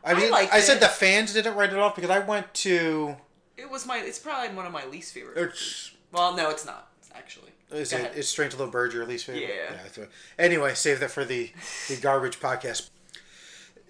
[0.05, 2.53] I I mean, I, liked said the fans didn't write it off because I went
[2.55, 3.17] to.
[3.57, 3.99] It was my.
[3.99, 5.39] It's probably one of my least favorite.
[5.39, 7.53] It's, Well, no, it's not actually.
[7.71, 8.01] is Go it?
[8.03, 8.17] ahead.
[8.17, 9.49] Is Strange Little Bird your least favorite?
[9.49, 9.77] Yeah.
[9.85, 11.51] I thought- anyway, save that for the
[11.89, 12.91] the garbage podcast.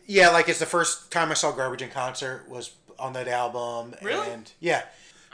[0.06, 3.94] Yeah, like it's the first time I saw Garbage in concert was on that album.
[4.02, 4.30] Really?
[4.30, 4.82] And yeah.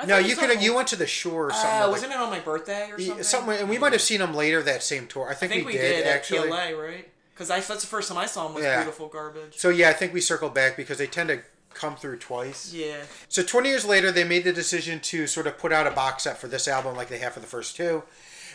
[0.00, 1.70] I No, you could them- you went to the shore or something.
[1.70, 3.56] Uh, like- wasn't it on my birthday or Yeah, something?
[3.58, 5.28] and we might have seen them later that same tour.
[5.28, 6.38] I I think, think we, we did, did, actually.
[6.38, 7.08] at PLA, right?
[7.34, 8.76] Because that's the first time I saw him was Yeah.
[8.82, 9.56] beautiful garbage.
[9.58, 11.40] So yeah, I think we circled back because they tend to
[11.72, 12.72] come through twice.
[12.72, 12.96] Yeah.
[13.28, 16.24] So 20 years later, they made the decision to sort of put out a box
[16.24, 18.02] set for this album, like they have for the first two,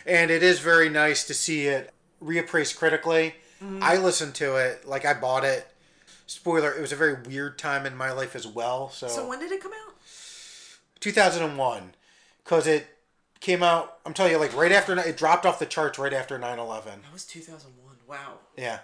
[0.04, 3.36] and it is very nice to see it reappraised critically.
[3.62, 3.82] Mm-hmm.
[3.82, 5.66] I listened to it, like I bought it.
[6.26, 8.90] Spoiler: It was a very weird time in my life as well.
[8.90, 9.94] So, So when did it come out?
[11.00, 11.94] 2001,
[12.44, 12.86] because it
[13.40, 13.98] came out.
[14.06, 16.84] I'm telling you, like right after it dropped off the charts right after 9/11.
[16.84, 17.96] That was 2001.
[18.08, 18.34] Wow.
[18.56, 18.80] Yeah.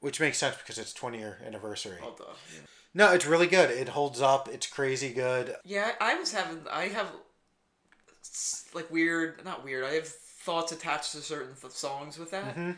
[0.00, 1.98] Which makes sense because it's 20 year anniversary.
[2.00, 2.16] Well.
[2.18, 2.60] Yeah.
[2.94, 3.70] No, it's really good.
[3.70, 4.48] It holds up.
[4.48, 5.54] It's crazy good.
[5.64, 6.60] Yeah, I was having.
[6.70, 7.06] I have
[8.74, 9.84] like weird, not weird.
[9.84, 12.72] I have thoughts attached to certain th- songs with that Mm-hmm.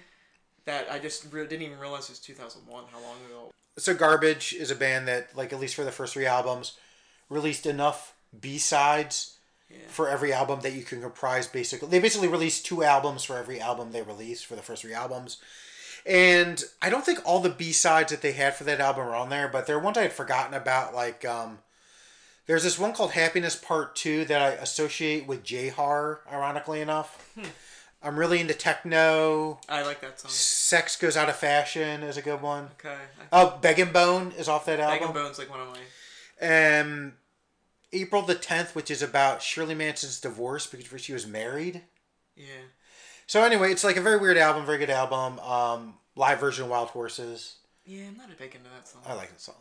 [0.67, 2.85] that I just re- didn't even realize it was 2001.
[2.93, 3.51] How long ago?
[3.79, 6.77] So Garbage is a band that, like, at least for the first three albums,
[7.29, 9.39] released enough B sides
[9.89, 11.47] for every album that you can comprise.
[11.47, 14.95] Basically, they basically released two albums for every album they released for the first three
[14.95, 15.39] albums.
[16.07, 19.15] And I don't think all the B sides that they had for that album are
[19.15, 20.95] on there, but there are ones I had forgotten about.
[20.95, 21.59] Like, um,
[22.47, 27.35] there's this one called Happiness Part Two that I associate with J Har, ironically enough.
[28.03, 29.61] I'm really into techno.
[29.67, 30.31] I like that song.
[30.31, 32.69] Sex Goes Out of Fashion is a good one.
[32.79, 32.99] Okay.
[33.33, 35.09] Oh, Begging Bone is off that album.
[35.09, 35.17] album.
[35.17, 36.81] and Bones like one of my.
[36.81, 37.13] Um,
[37.95, 41.83] April the 10th, which is about Shirley Manson's divorce because she was married.
[42.37, 42.67] Yeah.
[43.27, 45.39] So anyway, it's like a very weird album, very good album.
[45.41, 47.57] Um, live version of Wild Horses.
[47.87, 49.03] Yeah, I'm not a big into that song.
[49.07, 49.55] I like the song.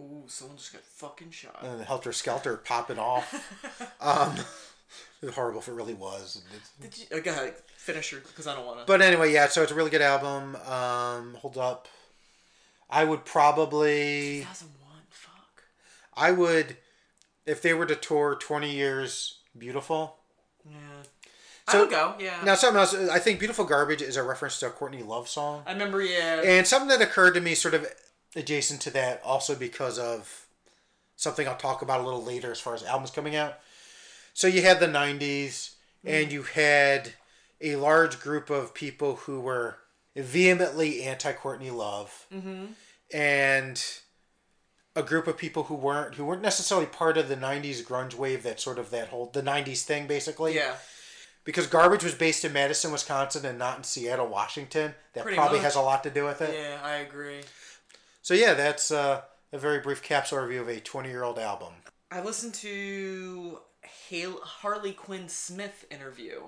[0.00, 1.60] Ooh, someone just got fucking shot.
[1.62, 3.32] And the Helter Skelter popping off.
[4.00, 4.34] um,
[5.22, 6.42] it was horrible if it really was.
[6.80, 7.20] Did you?
[7.20, 8.84] Go ahead, finish your because I don't want to.
[8.86, 9.46] But anyway, yeah.
[9.48, 10.56] So it's a really good album.
[10.66, 11.88] Um, hold up.
[12.90, 14.40] I would probably.
[14.40, 15.02] 2001.
[15.10, 15.62] Fuck.
[16.14, 16.76] I would,
[17.46, 20.16] if they were to tour Twenty Years Beautiful.
[20.64, 20.76] Yeah.
[21.68, 22.14] So- I would go.
[22.18, 22.42] Yeah.
[22.44, 22.94] Now something else.
[22.94, 25.62] I think Beautiful Garbage is a reference to a Courtney Love song.
[25.66, 26.02] I remember.
[26.02, 26.42] Yeah.
[26.42, 27.86] And something that occurred to me, sort of
[28.34, 30.46] adjacent to that, also because of
[31.16, 33.58] something I'll talk about a little later as far as albums coming out.
[34.34, 35.74] So you had the 90s,
[36.04, 36.32] and mm.
[36.32, 37.12] you had
[37.60, 39.78] a large group of people who were
[40.16, 42.64] vehemently anti Courtney Love, mm-hmm.
[43.14, 43.84] and
[44.94, 48.42] a group of people who weren't who weren't necessarily part of the 90s grunge wave
[48.42, 50.74] that sort of that whole the 90s thing basically yeah.
[51.44, 55.58] because garbage was based in madison wisconsin and not in seattle washington that Pretty probably
[55.58, 55.64] much.
[55.64, 57.40] has a lot to do with it Yeah, I agree.
[58.22, 61.72] so yeah, that's uh, a very brief capsule review of a 20 year old album.
[62.10, 63.58] I listened to
[64.08, 66.42] Hale, Harley Quinn Smith interview.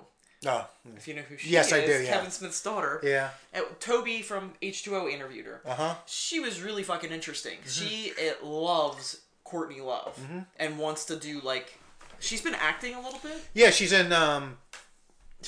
[0.45, 2.11] Oh, If you know who she Yes, is, I do, yeah.
[2.13, 2.99] Kevin Smith's daughter.
[3.03, 3.29] yeah.
[3.53, 5.61] Uh, Toby from H2O interviewed her.
[5.65, 5.95] Uh huh.
[6.05, 7.57] She was really fucking interesting.
[7.59, 7.85] Mm-hmm.
[7.87, 10.19] She it loves Courtney Love
[10.59, 11.79] and wants to do like.
[12.19, 13.43] She's been acting a little bit.
[13.53, 14.57] Yeah, she's in um,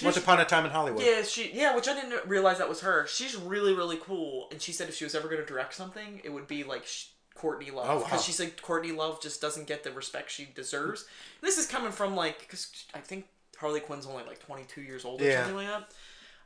[0.03, 1.01] Once Upon a Time in Hollywood.
[1.03, 3.07] Yeah, she yeah, which I didn't realize that was her.
[3.07, 6.21] She's really really cool, and she said if she was ever going to direct something,
[6.23, 7.05] it would be like sh-
[7.35, 8.03] Courtney Love Oh, wow.
[8.03, 11.05] because she said Courtney Love just doesn't get the respect she deserves.
[11.41, 13.25] This is coming from like because I think
[13.57, 15.37] Harley Quinn's only like twenty two years old or Yeah.
[15.43, 15.91] something like that.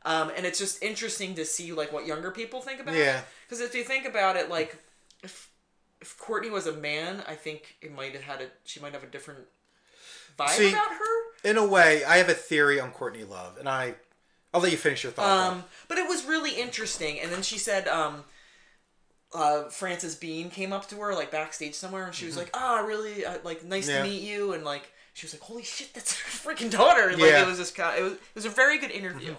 [0.04, 3.20] Um, and it's just interesting to see like what younger people think about Yeah.
[3.20, 3.26] it.
[3.48, 4.78] Because if you think about it, like
[5.24, 5.50] if
[6.02, 9.04] if Courtney was a man, I think it might have had a she might have
[9.04, 9.42] a different
[10.38, 11.50] vibe See, about her.
[11.50, 13.96] In a way, I have a theory on Courtney Love, and I,
[14.54, 15.54] I'll let you finish your thought.
[15.54, 17.20] Um, but it was really interesting.
[17.20, 18.24] And then she said, um,
[19.34, 22.80] uh, Frances Bean came up to her like backstage somewhere, and she was like, "Ah,
[22.80, 23.26] really?
[23.26, 23.98] Uh, like, nice Mm-hmm.
[23.98, 24.04] Yeah.
[24.04, 27.20] to meet you." And like, she was like, "Holy shit, that's her freaking daughter!" Like,
[27.20, 27.44] Yeah.
[27.44, 27.98] it was this kind.
[28.00, 29.36] It was it was a very good interview.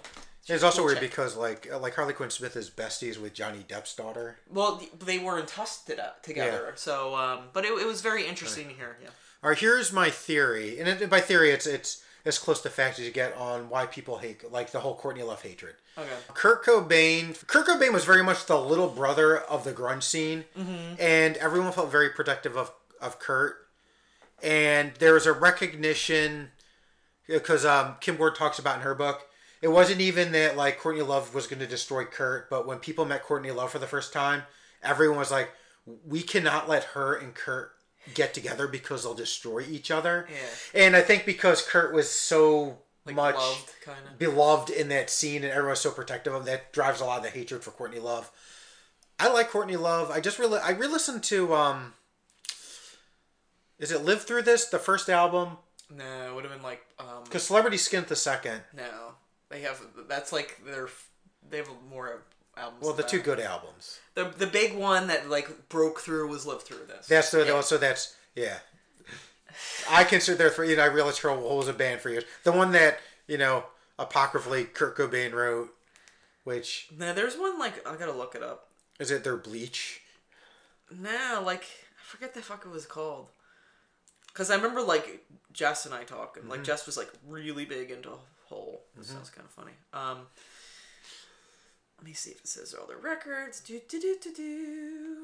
[0.48, 1.10] it's also cool weird chick.
[1.10, 4.36] because like like Harley Quinn Smith is besties with Johnny Depp's daughter.
[4.50, 8.68] Well, they were in Tusk to- together, so um, but it, it was very interesting
[8.68, 8.96] to hear.
[9.02, 9.08] Yeah.
[9.42, 13.00] All right, here's my theory, and it, by theory, it's it's as close to fact
[13.00, 15.74] as you get on why people hate like the whole Courtney Love hatred.
[15.98, 16.08] Okay.
[16.34, 17.44] Kurt Cobain.
[17.48, 20.94] Kurt Cobain was very much the little brother of the grunge scene, Mm-hmm.
[21.00, 23.61] and everyone felt very protective of of Kurt.
[24.42, 26.50] And there was a recognition
[27.28, 29.28] because um, Kim Ward talks about in her book.
[29.60, 33.04] It wasn't even that like Courtney Love was going to destroy Kurt, but when people
[33.04, 34.42] met Courtney Love for the first time,
[34.82, 35.50] everyone was like,
[36.04, 37.70] "We cannot let her and Kurt
[38.14, 40.82] get together because they'll destroy each other." Yeah.
[40.86, 43.70] And I think because Kurt was so Like much loved,
[44.18, 47.22] beloved in that scene and everyone's so protective of him that drives a lot of
[47.24, 48.32] the hatred for Courtney Love.
[49.20, 50.10] I like Courtney Love.
[50.10, 51.94] I just really I re-listened to um
[53.82, 55.58] is it Live Through This, the first album?
[55.94, 58.62] No, it would have been like um, Because Celebrity Skin the second.
[58.74, 59.12] no,
[59.50, 60.88] they have that's like their
[61.50, 62.22] they have more
[62.56, 62.82] albums.
[62.82, 63.98] Well, the two good albums.
[64.14, 67.06] The the big one that like broke through was Live Through This.
[67.08, 67.52] That's the Yeah.
[67.52, 68.58] also that's yeah.
[69.90, 70.70] I consider there three.
[70.70, 72.24] You know, I realized Trouble was a band for years.
[72.44, 73.64] The one that you know
[73.98, 75.68] apocryphally Kurt Cobain wrote,
[76.44, 78.68] which No, there's one like I gotta look it up.
[78.98, 80.00] is it their Bleach.
[80.90, 83.28] No, like I forget the fuck it was called.
[84.34, 86.48] Cause I remember like Jess and I talking.
[86.48, 88.10] Like Jess was like really big into
[88.46, 88.82] Hole.
[88.96, 89.72] This sounds kind of funny.
[89.92, 90.26] Um,
[91.98, 93.60] let me see if it says all their records.
[93.60, 95.16] Do do do do do.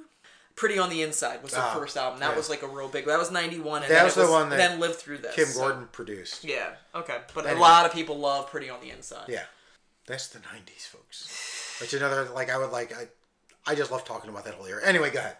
[0.57, 2.18] Pretty on the Inside was the Ah, first album.
[2.21, 2.37] That yeah.
[2.37, 3.07] was like a real big.
[3.07, 3.83] That was ninety one.
[3.83, 5.35] And That then was it the one that then lived through this.
[5.35, 6.44] Kim so- Gordon produced.
[6.44, 6.71] Yeah.
[6.94, 7.18] Okay.
[7.35, 7.59] But Anyway.
[7.59, 9.27] a lot of people love Pretty on the Inside.
[9.29, 9.44] Yeah,
[10.07, 11.77] that's the '90s, folks.
[11.81, 13.07] Which another like I would like I,
[13.71, 14.81] I just love talking about that whole era.
[14.85, 15.37] Anyway, go ahead.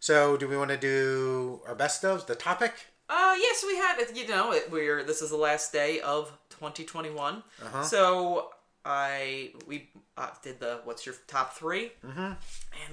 [0.00, 2.26] So, do we want to do our best ofs?
[2.26, 2.72] The topic?
[3.14, 4.16] Uh, yes, we had it.
[4.16, 7.42] You know, it, we're this is the last day of 2021.
[7.62, 7.82] Uh-huh.
[7.82, 8.50] So
[8.86, 12.20] I we uh, did the what's your top 3 mm-hmm.
[12.20, 12.36] and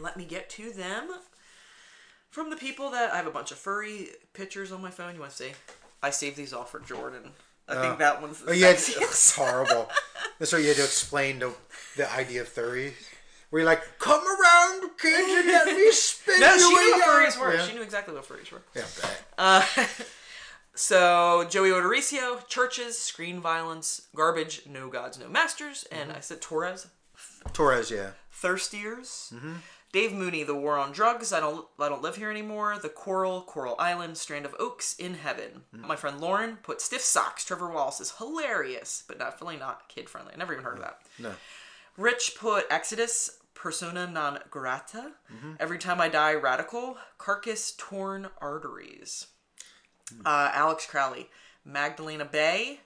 [0.02, 1.10] let me get to them
[2.30, 5.14] from the people that I have a bunch of furry pictures on my phone.
[5.14, 5.52] You want to see?
[6.04, 7.32] I saved these all for Jordan.
[7.70, 9.90] I think that one's the Oh, yeah, it's, it's horrible.
[10.38, 11.54] That's why you had to explain the,
[11.96, 12.94] the idea of furries.
[13.50, 16.98] Where you're like, come around, kids, and let me spin No, you she knew what
[17.08, 17.54] yarn." furries were.
[17.56, 18.62] Yeah, She knew exactly what furries were.
[18.76, 18.84] yeah.
[19.38, 19.66] Uh,
[20.76, 26.18] so Joey Odorizio, churches, screen violence, garbage, no gods, no masters, and mm-hmm.
[26.18, 26.88] I said Torres,
[27.54, 28.12] Torres, yeah.
[28.42, 29.34] Thirstiers.
[29.34, 29.54] Mm-hmm.
[29.92, 32.78] Dave Mooney, The War on Drugs, I don't I don't live here anymore.
[32.80, 35.64] The Coral, Coral Island, Strand of Oaks, In Heaven.
[35.76, 35.88] Mm-hmm.
[35.88, 37.44] My friend Lauren put Stiff Socks.
[37.44, 40.34] Trevor Wallace is hilarious, but definitely not kid friendly.
[40.34, 41.00] I never even heard of that.
[41.18, 41.32] No.
[41.98, 45.12] Rich put Exodus, Persona non grata.
[45.60, 49.28] Every time I die, Radical, Carcass, Torn Arteries.
[50.26, 51.30] Uh, Alex Crowley,
[51.66, 52.80] Magdalena Bay,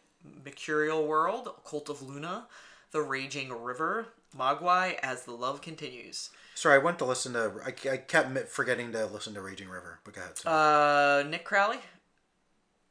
[0.43, 2.47] Mercurial World, Cult of Luna,
[2.91, 6.31] The Raging River, Mogwai, As the Love Continues.
[6.55, 7.51] Sorry, I went to listen to.
[7.63, 9.99] I, I kept forgetting to listen to Raging River.
[10.03, 10.45] But go ahead.
[10.45, 11.77] Uh, Nick Crowley,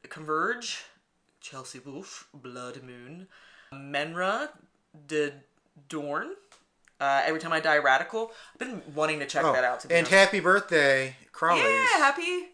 [0.07, 0.85] Converge,
[1.41, 3.27] Chelsea Wolfe, Blood Moon,
[3.73, 4.49] Menra,
[5.07, 5.33] De
[5.89, 6.35] Dorn.
[7.03, 8.31] Uh, Every time I die, Radical.
[8.53, 9.81] I've been wanting to check Oh, that out.
[9.81, 10.11] To be and honest.
[10.13, 12.49] happy birthday, Crowley's yeah, happy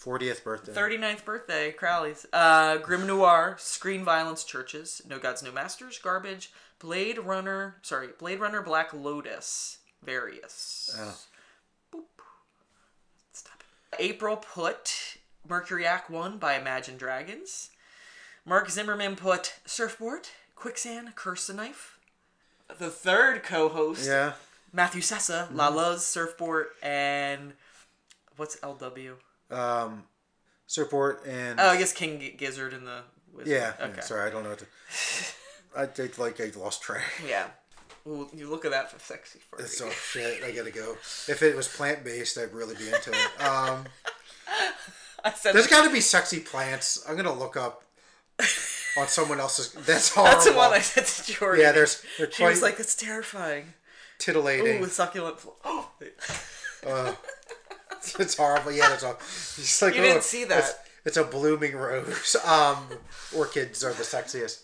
[0.00, 0.72] 40th birthday.
[0.72, 2.24] 39th birthday, Crowley's.
[2.32, 8.40] Uh, Grim Noir, Screen Violence, Chvrches, No Gods, No Masters, Garbage, Blade Runner, sorry, Blade
[8.40, 10.96] Runner, Black Lotus, Various.
[10.98, 11.18] Oh.
[11.92, 12.04] Boop.
[13.32, 13.96] Stop it.
[14.00, 17.70] April put Mercury Act 1 by Imagine Dragons.
[18.46, 21.97] Mark Zimmerman put Surfbort, Quicksand, Curse the Knife.
[22.78, 24.32] The third co-host, Yeah.
[24.72, 27.54] Matthew Sessa, Lala's Surfbort, and
[28.36, 29.14] what's LW?
[29.50, 30.04] Um,
[30.66, 31.58] support and.
[31.58, 33.00] Oh, I guess King G- Gizzard and the
[33.32, 33.50] Wizard.
[33.50, 33.72] yeah.
[33.80, 33.92] Okay.
[33.96, 34.66] yeah, Sorry, I don't know what to.
[35.76, 37.04] I think like I lost track.
[37.26, 37.46] Yeah.
[38.06, 40.92] Ooh, you look at that for sexy for So shit, I gotta go.
[41.28, 43.42] If it was plant based, I'd really be into it.
[43.44, 43.84] Um,
[45.24, 47.02] I said there's got to be sexy plants.
[47.08, 47.82] I'm gonna look up
[48.98, 49.72] on someone else's.
[49.72, 50.32] That's horrible.
[50.34, 51.64] that's the one I said to Jordan.
[51.64, 52.02] Yeah, there's.
[52.30, 53.74] She was like, "It's terrifying."
[54.18, 54.78] titillating.
[54.78, 55.38] Ooh, with succulent.
[55.64, 55.90] Oh,
[56.86, 57.14] Uh,
[58.18, 58.72] it's horrible.
[58.72, 59.10] Yeah, there's a.
[59.10, 60.58] It's like, You didn't oh, see that.
[60.58, 60.74] It's,
[61.04, 62.36] it's a blooming rose.
[62.46, 62.86] Um,
[63.34, 64.62] orchids are the sexiest.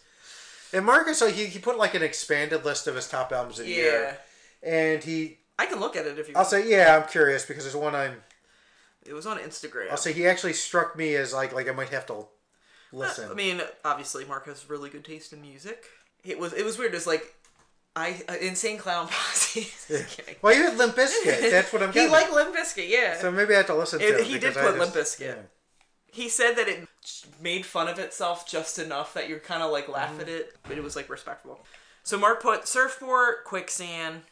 [0.73, 3.67] And Marcus, so he, he put like an expanded list of his top albums of
[3.67, 3.77] the yeah.
[3.77, 4.19] year,
[4.63, 5.39] and he.
[5.57, 6.35] I can look at it if you.
[6.35, 6.49] I'll want.
[6.49, 8.23] say, yeah, I'm curious because there's one I'm.
[9.07, 9.91] It was on Instagram.
[9.91, 12.27] I'll say he actually struck me as like like I might have to
[12.99, 13.31] listen.
[13.31, 15.85] I mean, obviously, Mark has really good taste in music.
[16.25, 16.95] It was it was weird.
[16.95, 17.35] It's like
[17.97, 19.69] I uh, insane clown posse.
[20.43, 21.51] Well, you had Limp Bizkit.
[21.51, 22.09] That's what I'm getting.
[22.09, 23.17] he liked Limp Bizkit, yeah.
[23.19, 25.37] so maybe I have to listen to It- he did because I put Limp Bizkit.
[26.11, 26.89] he said that it
[27.41, 30.21] made fun of itself just enough that you're kind of like laugh Mm-hmm.
[30.23, 31.61] at it, but it was like respectable.
[32.03, 34.23] So Mark put Surfbort, quicksand,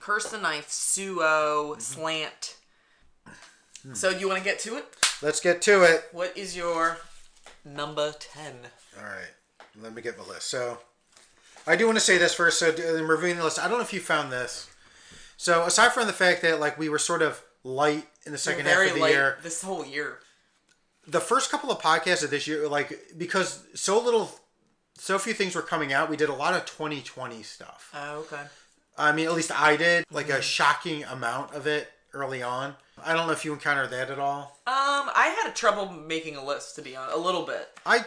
[0.00, 1.80] curse the knife, suo, Mm-hmm.
[1.80, 2.56] slant.
[3.82, 3.94] Hmm.
[3.94, 4.84] So you want to get to it?
[5.22, 6.04] Let's get to it.
[6.12, 6.98] What is your
[7.74, 8.54] number ten?
[8.98, 9.32] All right,
[9.80, 10.48] let me get my list.
[10.48, 10.78] So,
[11.66, 12.58] I do want to say this first.
[12.58, 14.68] So, in uh, reviewing the list, I don't know if you found this.
[15.36, 18.64] So, aside from the fact that like we were sort of light in the 2nd
[18.64, 20.18] half of the year, this whole year.
[21.06, 24.30] the first couple of podcasts of this year, like because so little,
[24.94, 27.90] so few things were coming out, we did a lot of 2020 stuff.
[27.94, 28.42] Oh, okay.
[28.96, 30.40] I mean, at least I did, like a mm-hmm.
[30.40, 32.74] shocking amount of it early on.
[33.04, 34.58] I don't know if you encountered that at all.
[34.66, 34.74] Um,
[35.14, 37.68] I had trouble making a list to be honest, a little bit.
[37.86, 38.04] I.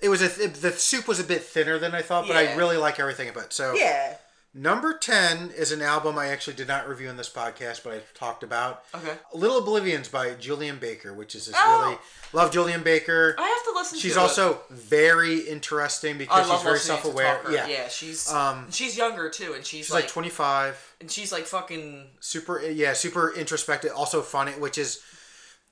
[0.00, 2.54] It was a th- the soup was a bit thinner than I thought, but I
[2.54, 3.52] really like everything about it.
[3.54, 4.16] So Yeah.
[4.58, 8.00] Number 10 is an album I actually did not review in this podcast, but I
[8.14, 8.84] talked about.
[8.94, 9.12] Okay.
[9.34, 11.82] Little Oblivions by Julien Baker, which is this Oh.
[11.82, 11.98] really.
[12.32, 13.34] Love Julien Baker.
[13.38, 13.98] I have to listen.
[13.98, 14.00] To her.
[14.00, 16.20] She's to also very interesting It.
[16.20, 17.42] Because she's very self aware.
[17.50, 17.66] Yeah.
[17.66, 20.94] Yeah, she's Um, she's younger too, and she's, She's like, like, 25.
[21.02, 22.12] and she's like fucking.
[22.20, 23.92] Super, yeah, super introspective.
[23.94, 25.02] Also funny, which is.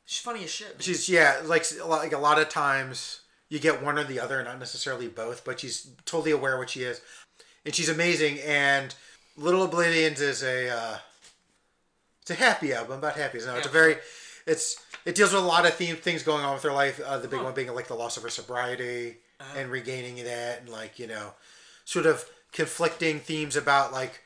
[0.04, 0.76] She's funny as shit.
[0.80, 4.58] She's, yeah, like, like a lot of times you get one or the other, not
[4.58, 7.00] necessarily both, but she's totally aware what she is.
[7.64, 8.38] And she's amazing.
[8.40, 8.94] And
[9.36, 10.70] Little Oblivions is a.
[10.70, 10.98] Uh,
[12.24, 13.46] it's a happy album about happiness.
[13.46, 13.96] No, it's a very,
[14.46, 16.98] it's it deals with a lot of theme things going on with her life.
[17.04, 19.18] Uh, the big one being like the loss of her sobriety
[19.54, 21.34] and regaining that, and like you know,
[21.84, 24.24] sort of conflicting themes about like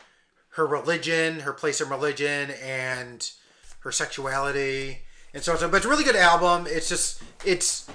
[0.50, 3.32] her religion, her place in religion, and
[3.80, 4.98] her sexuality,
[5.34, 5.58] and so on.
[5.58, 6.66] So, but it's a really good album.
[6.68, 7.90] It's just it's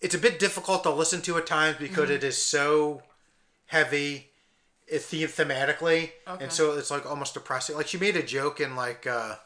[0.00, 3.02] it's a bit difficult to listen to at times because it is so
[3.68, 4.28] heavy
[4.86, 6.44] it the- thematically Okay.
[6.44, 9.36] and so it's like almost depressing like she made a joke in like uh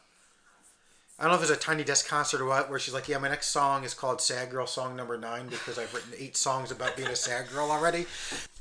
[1.18, 3.18] I don't know if it's a Tiny Desk concert or what, where she's like, "Yeah,
[3.18, 6.72] my next song is called Sad Girl Song Number Nine because I've written eight songs
[6.72, 8.06] about being a sad girl already."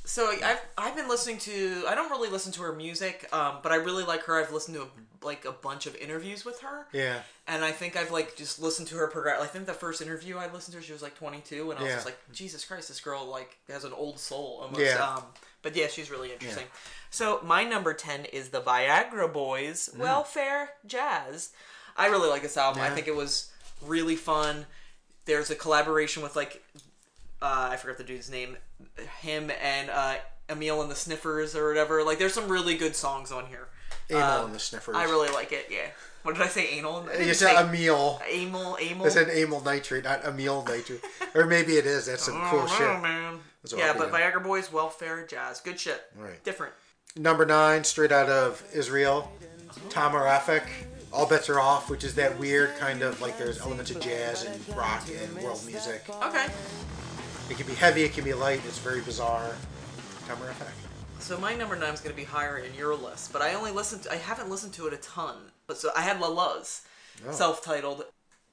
[0.05, 3.71] So I've I've been listening to I don't really listen to her music, um, but
[3.71, 4.35] I really like her.
[4.39, 6.85] I've listened to a, like a bunch of interviews with her.
[6.93, 7.21] Yeah.
[7.47, 9.41] And I think I've like just listened to her progress.
[9.41, 11.81] I think the first interview I listened to, her, she was like 22, and I
[11.81, 11.95] was Yeah.
[11.95, 14.81] just like, Jesus Christ, this girl like has an old soul almost.
[14.81, 15.03] Yeah.
[15.03, 15.23] Um,
[15.61, 16.65] but yeah, she's really interesting.
[17.09, 21.51] So my number 10 is the Viagra Boys Welfare Jazz.
[21.97, 22.81] I really like this album.
[22.81, 22.95] I Mm.
[22.95, 23.51] Think it was
[23.81, 24.65] really fun.
[25.25, 26.63] There's a collaboration with like
[27.41, 28.55] uh, I forgot the dude's name,
[29.21, 30.15] him and uh,
[30.47, 32.03] Emil and the Sniffers or whatever.
[32.03, 33.67] Like, there's some really good songs on here.
[34.11, 34.95] Anal Um, and the Sniffers.
[34.95, 35.65] I really like it.
[35.71, 35.87] Yeah.
[36.23, 36.67] What did I say?
[36.77, 37.07] Anal.
[37.11, 38.21] I said Emil.
[38.31, 38.77] amyl.
[38.79, 39.05] Amyl.
[39.05, 41.01] I said amyl nitrate, not amyl nitrate.
[41.35, 42.05] or maybe it is.
[42.05, 43.01] That's some cool Oh, shit.
[43.01, 43.39] man.
[43.75, 44.11] Yeah, but.
[44.11, 46.01] Viagra Boys, welfare, jazz, good shit.
[46.17, 46.43] Right.
[46.43, 46.73] Different.
[47.15, 49.31] Number nine, straight out of Israel,
[49.89, 50.63] Tamar Aphek.
[51.13, 54.45] All bets are off, which is that weird kind of like there's elements of jazz
[54.45, 56.05] and rock and world music.
[56.23, 56.47] Okay.
[57.49, 58.61] It can be heavy, it can be light.
[58.65, 59.51] It's very bizarre.
[60.27, 60.71] Tamar Aphek.
[61.19, 63.71] So my number nine is going to be higher in your list, but I only
[63.71, 64.07] listened.
[64.09, 65.35] I haven't listened to it a ton.
[65.71, 66.81] But so I had La La's,
[67.25, 67.31] Oh.
[67.31, 68.03] self-titled.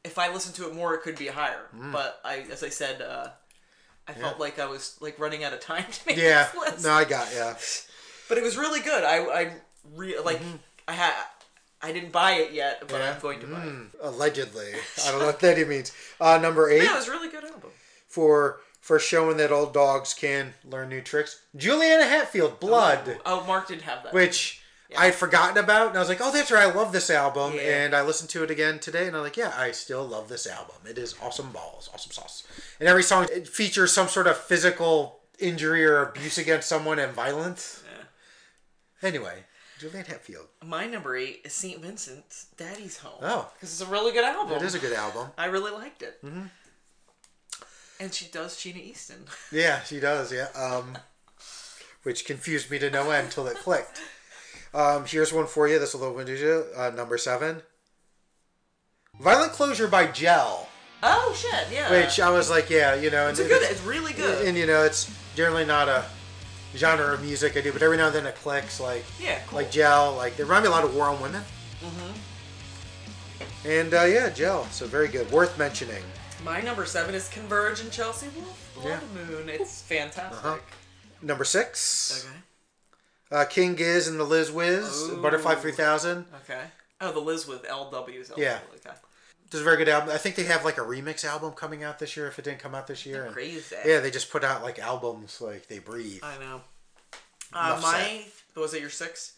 [0.05, 1.66] If I listened to it more, it could be higher.
[1.73, 1.91] Hmm.
[1.91, 3.31] But I, as I said, uh,
[4.07, 6.85] I felt like I was like running out of time to make Yeah, this list.
[6.85, 7.57] no, I got yeah.
[8.29, 9.03] But it was really good.
[9.03, 9.53] I, I
[9.97, 10.41] re- like.
[10.87, 11.12] I had.
[11.83, 13.03] I didn't buy it yet, but Mm-hmm.
[13.03, 13.14] Yeah?
[13.14, 13.73] I'm going to buy it.
[14.03, 14.73] Allegedly,
[15.07, 15.93] I don't know what that even means.
[16.21, 17.71] Uh, number eight Yeah, it was a really good album.
[18.07, 21.41] for for showing that old dogs can learn new tricks.
[21.57, 23.19] Juliana Hatfield, Blood.
[23.27, 24.12] Oh, Mark didn't have that.
[24.14, 24.58] which
[24.97, 27.84] I'd forgotten about, and I was like, "Oh, that's right, I love this album." Yeah.
[27.84, 30.47] And I listened to it again today, and I'm like, "Yeah, I still love this
[30.47, 30.76] album.
[30.89, 32.45] It is awesome balls, awesome sauce."
[32.80, 37.12] And every song it features some sort of physical injury or abuse against someone and
[37.12, 37.82] violence.
[39.03, 39.45] Anyway,
[39.78, 40.47] Julian Hatfield.
[40.64, 41.80] My number eight is St.
[41.80, 43.20] Vincent's Daddy's Home.
[43.22, 43.49] Oh.
[43.55, 44.57] because it's a really good album.
[44.57, 45.28] It is a good album.
[45.39, 46.18] I really liked it.
[46.24, 46.47] Mm-hmm.
[48.01, 49.24] And she does Sheena Easton.
[49.53, 50.32] Yeah, she does.
[50.32, 50.49] Yeah.
[50.57, 50.99] Um,
[52.03, 54.01] which confused me to no end until it clicked.
[54.75, 55.79] Um, here's one for you.
[55.79, 56.64] This will open you.
[56.77, 57.62] Uh, number seven.
[59.21, 60.69] Violent Closure by Gel.
[61.03, 61.69] Oh shit!
[61.73, 61.91] Yeah.
[61.91, 63.62] Which I was like, yeah, you know, and it's good.
[63.62, 64.47] It's really good.
[64.47, 66.05] and you know, it's generally not a
[66.77, 68.81] genre of music I do, but every now and then it clicks.
[68.81, 69.41] Like, yeah.
[69.47, 69.59] Cool.
[69.59, 71.43] like Gel, like they remind me a lot of War on Women.
[71.83, 72.12] Mm-hmm.
[73.69, 76.03] And uh, yeah, Gel, so very good, worth mentioning.
[76.45, 78.73] My number seven is Converge and Chelsea Wolfe.
[78.75, 79.01] Blood Yeah.
[79.25, 79.49] Moon.
[79.49, 80.45] It's fantastic.
[80.45, 80.59] Uh-huh.
[81.23, 82.37] Number six, Okay.
[83.31, 85.22] Uh, King Giz and the Liz Wiz, Ooh.
[85.22, 86.26] Butterfly Three Thousand.
[86.45, 86.62] Okay.
[87.01, 88.33] Oh, the Liz with LW's.
[88.37, 88.59] Yeah.
[88.76, 88.97] Okay.
[89.51, 90.11] This is a very good album.
[90.11, 92.26] I think they have like a remix album coming out this year.
[92.26, 93.76] If it didn't come out this year, And- Crazy.
[93.87, 96.20] yeah, they just put out like albums like they breathe.
[96.22, 96.61] I know.
[97.53, 98.24] Uh, my
[98.57, 99.35] was it your six?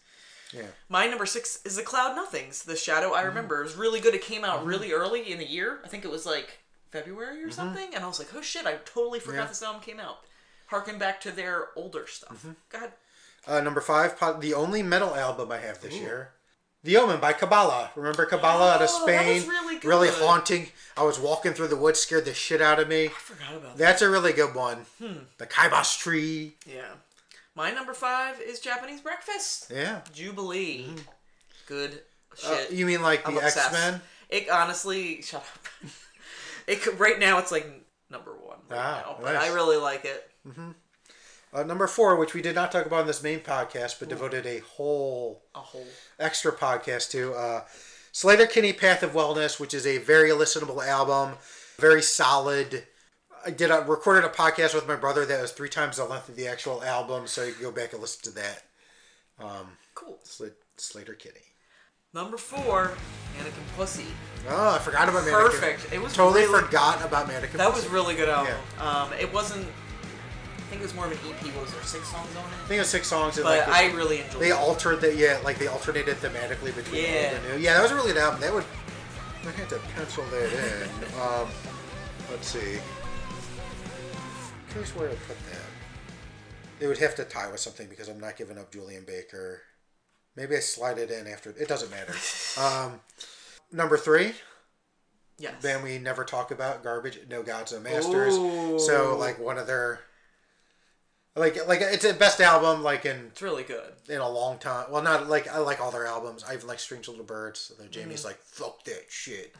[0.53, 2.63] Yeah, My number six is the Cloud Nothings.
[2.63, 3.15] The Shadow Mm-hmm.
[3.19, 3.61] I remember.
[3.61, 4.13] It was really good.
[4.13, 5.79] It came out really early in the year.
[5.85, 7.95] I think it was like February or something.
[7.95, 9.43] And I was like, oh shit, I totally forgot Mm-hmm.
[9.43, 9.47] Yeah.
[9.47, 10.17] this album came out.
[10.67, 12.39] Harken back to their older stuff.
[12.39, 12.51] Mm-hmm.
[12.69, 12.91] God.
[13.47, 16.31] Uh, number five, the only metal album I have this year.
[16.83, 17.91] The Omen by Kabbalah.
[17.95, 19.47] Remember Kabbalah out of Oh, that Spain?
[19.47, 19.77] really
[20.09, 20.13] good.
[20.15, 20.67] haunting.
[20.97, 23.05] I was walking through the woods, scared the shit out of me.
[23.05, 23.77] I forgot about that.
[23.77, 24.85] That's a really good one.
[24.99, 25.19] Hmm.
[25.37, 26.55] The Kaibas Tree.
[26.65, 26.87] Yeah.
[27.53, 29.69] My number five is Japanese Breakfast.
[29.73, 30.01] Yeah.
[30.13, 30.87] Jubilee.
[31.67, 32.01] Good
[32.35, 32.53] Mm-hmm.
[32.53, 32.71] Uh, shit.
[32.71, 33.57] you mean like I'm the X.
[33.73, 33.99] Men?
[34.29, 35.89] It honestly, shut up.
[36.67, 37.67] it could, right now it's like
[38.09, 39.49] number one right Ah, now, but nice.
[39.51, 40.31] I really like it.
[41.53, 44.45] Uh, number four, which we did not talk about in this main podcast, but devoted
[44.45, 45.85] a whole A whole.
[46.19, 47.33] extra podcast to.
[47.33, 47.61] Uh,
[48.13, 51.37] Sleater-Kinney Path of Wellness, which is a very listenable album,
[51.77, 52.85] very solid.
[53.45, 56.27] I did a, recorded a podcast with my brother that was three times the length
[56.29, 58.63] of the actual album, so you can go back and listen to that.
[59.95, 60.19] Cool.
[60.23, 60.45] Sl-
[60.77, 61.39] Sleater-Kinney.
[62.13, 62.91] Number four,
[63.37, 64.05] Mannequin Pussy.
[64.49, 65.51] Oh, I forgot about Mannequin.
[65.51, 65.93] Perfect.
[65.93, 67.51] It was Totally really, forgot about Mannequin.
[67.51, 67.57] Pussy.
[67.57, 68.53] That was really good album.
[68.79, 69.65] Um, it wasn't.
[70.71, 71.53] I think it was more of an EP.
[71.53, 72.47] What was there six songs on it?
[72.47, 73.35] I think it was six songs.
[73.35, 74.55] And But like, I really enjoyed they it.
[74.55, 77.09] altered the yeah, like they alternated thematically between Yeah.
[77.33, 77.57] old and new.
[77.61, 78.39] Yeah, that was really good album.
[78.39, 78.63] That would
[79.45, 80.89] I had to pencil that in.
[81.19, 81.49] um,
[82.31, 82.79] let's see.
[84.69, 85.59] Curious where to put that.
[86.79, 89.61] It would have to tie with something because I'm not giving up Julien Baker.
[90.37, 91.49] Maybe I slide it in after.
[91.49, 92.13] It doesn't matter.
[92.57, 92.99] Um,
[93.73, 94.33] number three,
[95.37, 95.53] Yes.
[95.61, 98.35] Then we never talk about, Garbage, No Gods, No Masters.
[98.85, 100.01] So like one of their,
[101.35, 103.93] like like it's the best album like in It's really good.
[104.09, 104.85] in a long time.
[104.91, 106.43] Well, not like I like all their albums.
[106.47, 107.71] I even like Strange Little Birds.
[107.79, 107.89] Mm-hmm.
[107.91, 109.55] Jamie's like, "Fuck that shit,"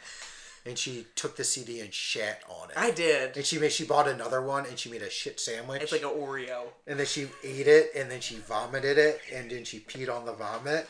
[0.66, 2.78] and she took the CD and shat on it.
[2.78, 3.38] I did.
[3.38, 5.82] and she made she bought another one and she made a shit sandwich.
[5.82, 6.64] It's like an Oreo.
[6.88, 10.26] and then she ate it and then she vomited it and then she peed on
[10.26, 10.90] the vomit.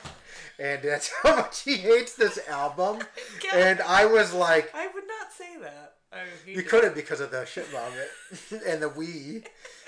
[0.58, 3.00] And that's how much she hates this album.
[3.44, 3.54] God.
[3.54, 5.94] and I was like, I would not say that.
[6.14, 8.10] I you couldn't because of the shit vomit
[8.68, 9.44] and the wee.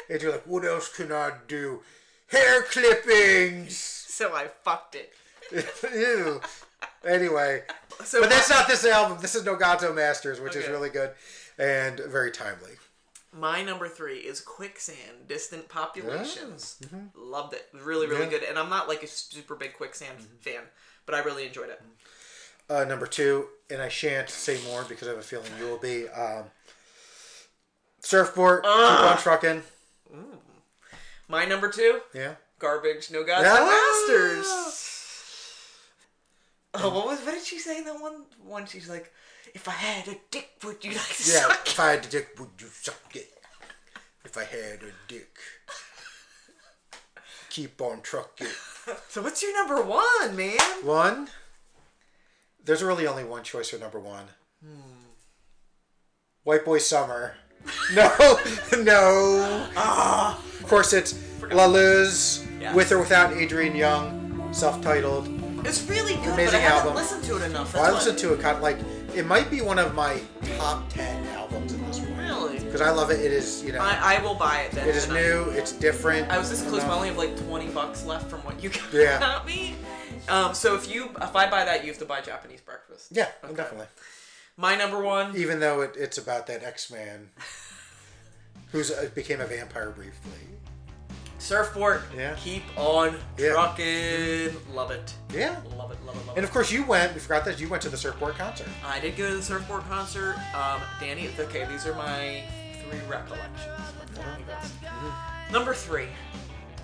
[0.10, 1.82] And you're like, what else can I do?
[2.28, 3.78] Hair clippings.
[3.78, 5.14] So I fucked it.
[5.94, 6.42] Ew.
[7.06, 7.64] Anyway,
[8.04, 9.18] So but that's not this album.
[9.22, 11.12] This is Nogato Masters, which is really good
[11.58, 12.72] and very timely.
[13.36, 16.78] My number three is Quicksand, Distant Populations.
[16.84, 17.08] Mm-hmm.
[17.16, 17.68] Loved it.
[17.74, 18.30] Really, really Yeah.
[18.30, 18.44] good.
[18.44, 20.62] And I'm not like a super big Quicksand fan,
[21.06, 21.82] but I really enjoyed it.
[22.70, 25.78] Uh, number two, and I shan't say more because I have a feeling you will
[25.80, 26.08] be.
[26.10, 26.46] Um,
[28.02, 29.64] Surfbort, keep on trucking.
[31.34, 32.36] My number two, Yeah.
[32.60, 33.44] Garbage, No Gods.
[33.44, 34.46] No Masters.
[36.76, 37.20] Oh, what was?
[37.22, 38.26] What did she say in that one?
[38.44, 39.12] One, she's like,
[39.56, 41.48] "If I had a dick, would you like to Yeah.
[41.48, 43.34] suck If I had a dick, would you suck it?
[44.24, 45.36] If I had a dick,
[47.50, 48.48] keep on trucking.
[49.10, 50.60] So what's your number one, man?
[50.84, 51.30] One.
[52.64, 54.28] There's really only one choice for number one.
[54.64, 55.08] Hmm.
[56.44, 57.38] White Boy Summer.
[57.94, 58.08] No,
[58.78, 59.68] no.
[59.76, 60.40] Ah.
[60.64, 61.16] Of course, it's
[61.52, 62.74] La Luz, Yes.
[62.74, 65.28] with or without Adrian Younge, self-titled.
[65.66, 66.96] It's really good, but Amazing I haven't album.
[66.96, 67.74] listened to it enough.
[67.74, 68.78] Well, I listened to it kind of like
[69.16, 70.20] it might be one of my
[70.58, 72.60] top ten albums at this point Really?
[72.60, 73.20] because I love it.
[73.20, 74.88] It is you know I, I will buy it then.
[74.88, 75.44] it is new.
[75.52, 76.30] It's different.
[76.32, 78.70] I was this close, but I only have like twenty bucks left from what you
[78.70, 79.42] got Yeah.
[79.48, 79.76] me.
[80.30, 83.08] Um, so if you if I buy that, you have to buy Japanese breakfast.
[83.12, 83.54] Yeah, Okay.
[83.56, 83.88] definitely.
[84.58, 85.36] My number one.
[85.36, 87.46] Even though it, it's about that X-Man who's
[88.74, 90.32] uh, became a vampire briefly.
[91.40, 92.02] Surfbort.
[92.16, 92.36] Yeah.
[92.38, 93.52] Keep on Yeah.
[93.52, 94.56] trucking.
[94.74, 95.14] Love it.
[95.34, 95.58] Yeah.
[95.78, 96.02] Love it.
[96.06, 96.26] Love it.
[96.26, 96.38] Love it.
[96.38, 97.14] And of course, you went.
[97.14, 98.68] We forgot that you went to the Surfbort concert.
[98.86, 100.36] I did go to the Surfbort concert.
[100.56, 101.38] Um, Dani.
[101.38, 102.44] Okay, these are my
[102.90, 103.82] three recollections.
[104.48, 104.74] Best.
[105.52, 106.08] Number three.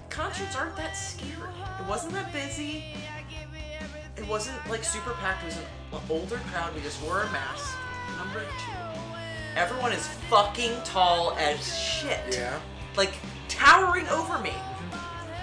[0.10, 1.52] Concerts aren't that scary.
[1.80, 2.84] It wasn't that busy.
[4.18, 5.44] It wasn't like super packed.
[5.44, 6.76] It was an older crowd.
[6.76, 7.78] We just wore a mask.
[8.18, 8.99] Number two.
[9.56, 12.20] Everyone is fucking tall as shit.
[12.32, 12.60] Yeah.
[12.96, 13.14] Like
[13.48, 14.54] towering over me.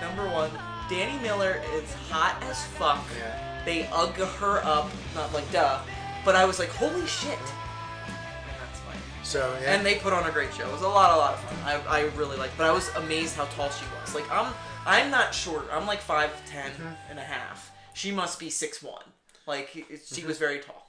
[0.00, 0.50] Number one.
[0.88, 3.04] Dani Miller is hot as fuck.
[3.18, 3.62] Yeah.
[3.64, 4.90] They ugg her up.
[5.14, 5.80] Not like duh.
[6.24, 7.38] But I was like, holy shit.
[7.38, 7.46] And.
[9.22, 9.74] So yeah.
[9.74, 10.68] And they put on a great show.
[10.68, 11.82] It was a lot, a lot of fun.
[11.88, 14.14] I, I really liked But I was amazed how tall she was.
[14.14, 14.52] Like, I'm
[14.86, 15.66] I'm not short.
[15.72, 16.86] I'm like 5'10 mm-hmm.
[17.10, 17.72] and a half.
[17.94, 19.02] She must be six one.
[19.46, 20.28] Like, she mm-hmm.
[20.28, 20.88] was very tall.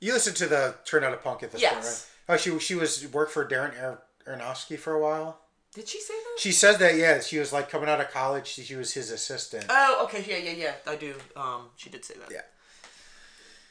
[0.00, 1.74] you listened to the Turn Out a Punk at this Yes.
[1.74, 2.17] point, right?
[2.28, 5.38] Oh, she she was worked for Darren Ar- Aronofsky for a while.
[5.74, 6.40] Did she say that?
[6.40, 8.46] She says that yeah, she was like coming out of college.
[8.48, 10.24] She, was his assistant, Oh, okay.
[10.26, 10.72] Yeah, yeah, yeah.
[10.92, 11.14] I do.
[11.36, 12.30] Um, she did say that.
[12.32, 12.40] Yeah.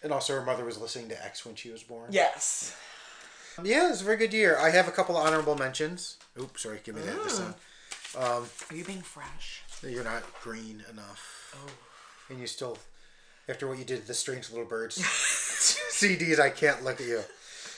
[0.03, 2.07] and also her mother was listening to X when she was born.
[2.11, 2.75] Yes.
[3.63, 4.57] Yeah, it was a very good year.
[4.59, 6.17] I have a couple of honorable mentions.
[6.39, 7.55] Oops, sorry, give me that this time.
[8.15, 8.43] Are
[8.73, 9.63] you being fresh?
[9.81, 11.71] You're not green enough, Oh.
[12.29, 12.77] and you still,
[13.49, 14.97] after what you did the Strange Little Birds
[15.91, 17.21] CDs, I can't look at you.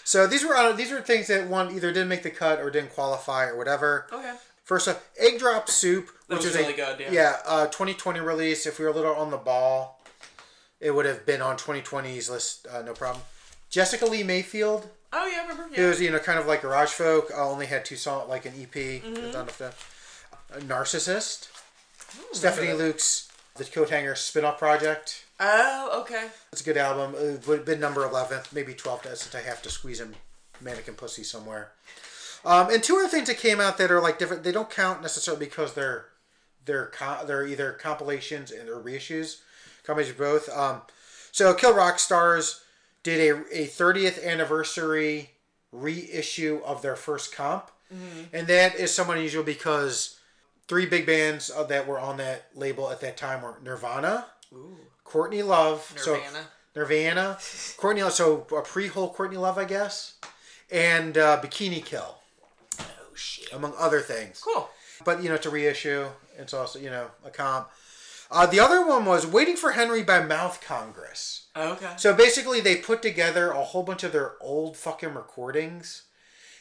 [0.10, 2.72] So these were uh, these were things that one either didn't make the cut or
[2.72, 4.08] didn't qualify or whatever.
[4.12, 4.34] Okay.
[4.64, 7.12] First up, Egg Drop Soup, That which was is really a, good, yeah.
[7.12, 8.66] Yeah, uh, 2020 release.
[8.66, 10.02] If we were a little on the ball,
[10.80, 13.22] it would have been on 2020's list, uh, no problem.
[13.70, 15.72] Jessica Lea Mayfield, Oh, yeah, I remember.
[15.76, 15.90] it Yeah.
[15.90, 17.30] was you know kind of like garage folk.
[17.32, 18.74] Uh, only had two songs, like an EP.
[18.74, 19.14] Mm-hmm.
[19.32, 21.50] not enough A Narcissist,
[22.32, 25.26] Stephanie Luke's The Coat Hanger spin-off project.
[25.40, 26.28] Oh, okay.
[26.52, 27.16] It's a good album.
[27.16, 30.16] It would have been number 11th, maybe 12th, since I have to squeeze in
[30.62, 31.72] Mannequin Pussy somewhere.
[32.46, 34.44] Um, and two other things that came out that are like different.
[34.44, 36.06] They don't count necessarily because they're
[36.66, 39.38] they're co- they're either compilations and or reissues,
[39.84, 40.50] combination of both.
[40.50, 40.82] Um,
[41.32, 42.62] so Kill Rock Stars
[43.04, 45.32] did a a 30th anniversary
[45.72, 47.72] reissue of their first comp,
[48.32, 50.18] and that is somewhat unusual because
[50.68, 54.78] three big bands uh, that were on that label at that time were Nirvana, Ooh.
[55.10, 56.46] Courtney Love, so Nirvana.
[56.76, 57.38] Nirvana,
[57.78, 60.14] Courtney Love, so a pre-hole Courtney Love, I guess,
[60.72, 62.16] and uh, Bikini Kill,
[62.80, 62.86] Oh,
[63.16, 63.52] shit.
[63.52, 64.40] among other things.
[64.40, 64.70] Cool.
[65.04, 66.08] But you know, it's a reissue.
[66.38, 67.70] It's also you know a comp.
[68.32, 71.48] Uh, the other one was Waiting for Henry by Mouth Congress.
[71.58, 71.94] Okay.
[71.98, 76.04] So basically, they put together a whole bunch of their old fucking recordings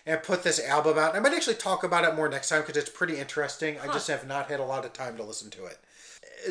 [0.07, 1.15] and put this album out.
[1.15, 3.79] I might actually talk about it more next time because it's pretty interesting.
[3.79, 5.79] I just have not had a lot of time to listen to it.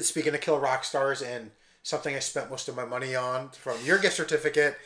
[0.03, 1.49] Speaking of Kill Rock Stars and
[1.87, 4.77] something I spent most of my money on from your gift certificate,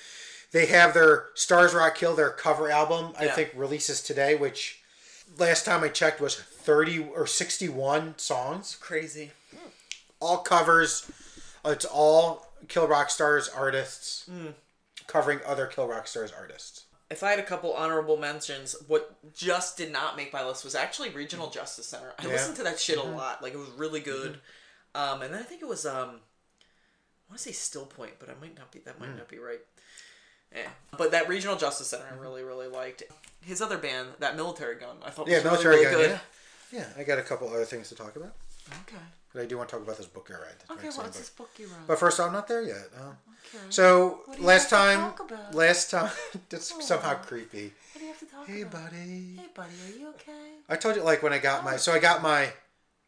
[0.52, 3.36] they have their Stars Rock Kill, their cover album, I Yeah.
[3.36, 4.80] think releases today, which
[5.38, 9.32] last time I checked was 30 or 61 songs Crazy.
[10.20, 11.08] all covers.
[11.66, 14.30] It's all Kill Rock Stars artists
[15.08, 16.86] covering other Kill Rock Stars artists.
[17.10, 20.76] If I had a couple honorable mentions, what just did not make my list was
[20.76, 22.14] actually Regional Justice Center.
[22.20, 22.34] I Yeah.
[22.34, 23.41] listened to that shit a lot.
[23.41, 24.39] Like it was really good.
[24.93, 26.22] Um, and then I think it was um,
[27.32, 28.79] want to say Still Point, but I might not be.
[28.79, 29.17] That might hmm.
[29.17, 29.59] not be right.
[30.53, 30.67] Yeah.
[30.97, 32.21] But that Regional Justice Center, I mm-hmm.
[32.21, 33.03] really really liked.
[33.41, 36.09] His other band, that Militarie Gun, I thought Yeah, was really, Militarie really Gun, good.
[36.11, 36.19] yeah.
[36.71, 38.34] Yeah, I got a couple other things to talk about.
[38.84, 39.01] Okay.
[39.34, 40.55] But I do want to talk about this book I read.
[40.71, 41.88] Okay, what's so- this book you wrote?
[41.88, 42.89] But first, I'm not there yet.
[42.95, 43.59] Okay.
[43.69, 45.55] so What do you last have to time, talk about?
[45.55, 46.11] last time,
[46.49, 46.79] that's Oh.
[46.79, 47.73] somehow creepy.
[47.93, 48.91] what do you have to talk Hey, about?
[48.91, 49.36] Hey, buddy.
[49.38, 50.51] Hey, buddy, are you okay?
[50.69, 51.77] I told you like when I got my oh.
[51.77, 52.53] so I got my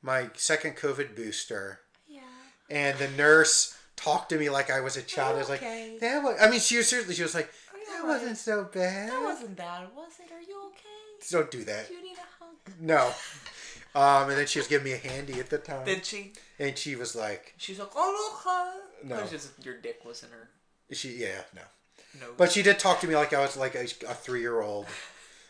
[0.02, 2.22] my second COVID booster, Yeah.
[2.70, 5.36] and the nurse talked to me like I was a child.
[5.36, 5.98] I was like, Okay.
[6.02, 7.52] that was, I mean, she was seriously, she was like,
[7.88, 8.20] that alright?
[8.22, 9.10] wasn't so bad.
[9.10, 10.32] That wasn't bad, was it?
[10.34, 11.30] Are you okay?
[11.32, 11.88] Don't do that.
[11.88, 12.56] Do you need a hug?
[12.80, 13.12] No.
[13.96, 16.34] Um, and then she was giving me a handy at the time, Did she?
[16.60, 19.10] and she was like, She's like, oh, okay.
[19.16, 19.26] No.
[19.28, 20.50] Just your dick was in her
[20.92, 21.62] she yeah no.
[22.20, 22.36] nose.
[22.38, 24.86] But she did talk to me like I was like a, a three year old,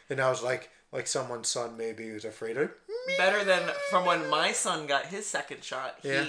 [0.10, 2.72] and I was like like someone's son maybe who's afraid of.
[3.18, 5.98] better than from when my son got his second shot.
[6.04, 6.26] Yeah.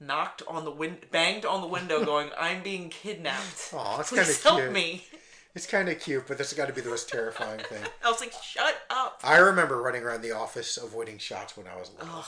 [0.00, 3.70] Knocked on the win, banged on the window, going, "I'm being kidnapped.
[3.74, 4.72] Aw, that's Please kinda help cute.
[4.72, 5.04] me."
[5.54, 7.82] It's kind of cute, but this has got to be the most terrifying thing.
[8.04, 11.74] I was like, "Shut up." I remember running around the office avoiding shots when I
[11.76, 12.24] was little.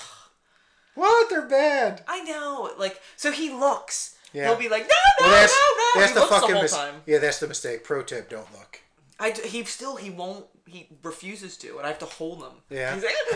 [0.96, 1.30] What?
[1.30, 2.02] They're bad.
[2.08, 2.70] I know.
[2.76, 4.16] Like, so he looks.
[4.32, 4.48] Yeah.
[4.48, 6.54] He'll be like, "No, no, Well, that's no, no." that's he the looks fucking the
[6.54, 6.94] whole mis- time.
[7.06, 7.18] yeah.
[7.18, 7.84] That's the mistake.
[7.84, 8.80] Pro tip: don't look.
[9.20, 10.46] I d- he still he won't.
[10.66, 12.52] He refuses to, and I have to hold him.
[12.68, 12.94] Yeah.
[12.94, 13.14] He's like,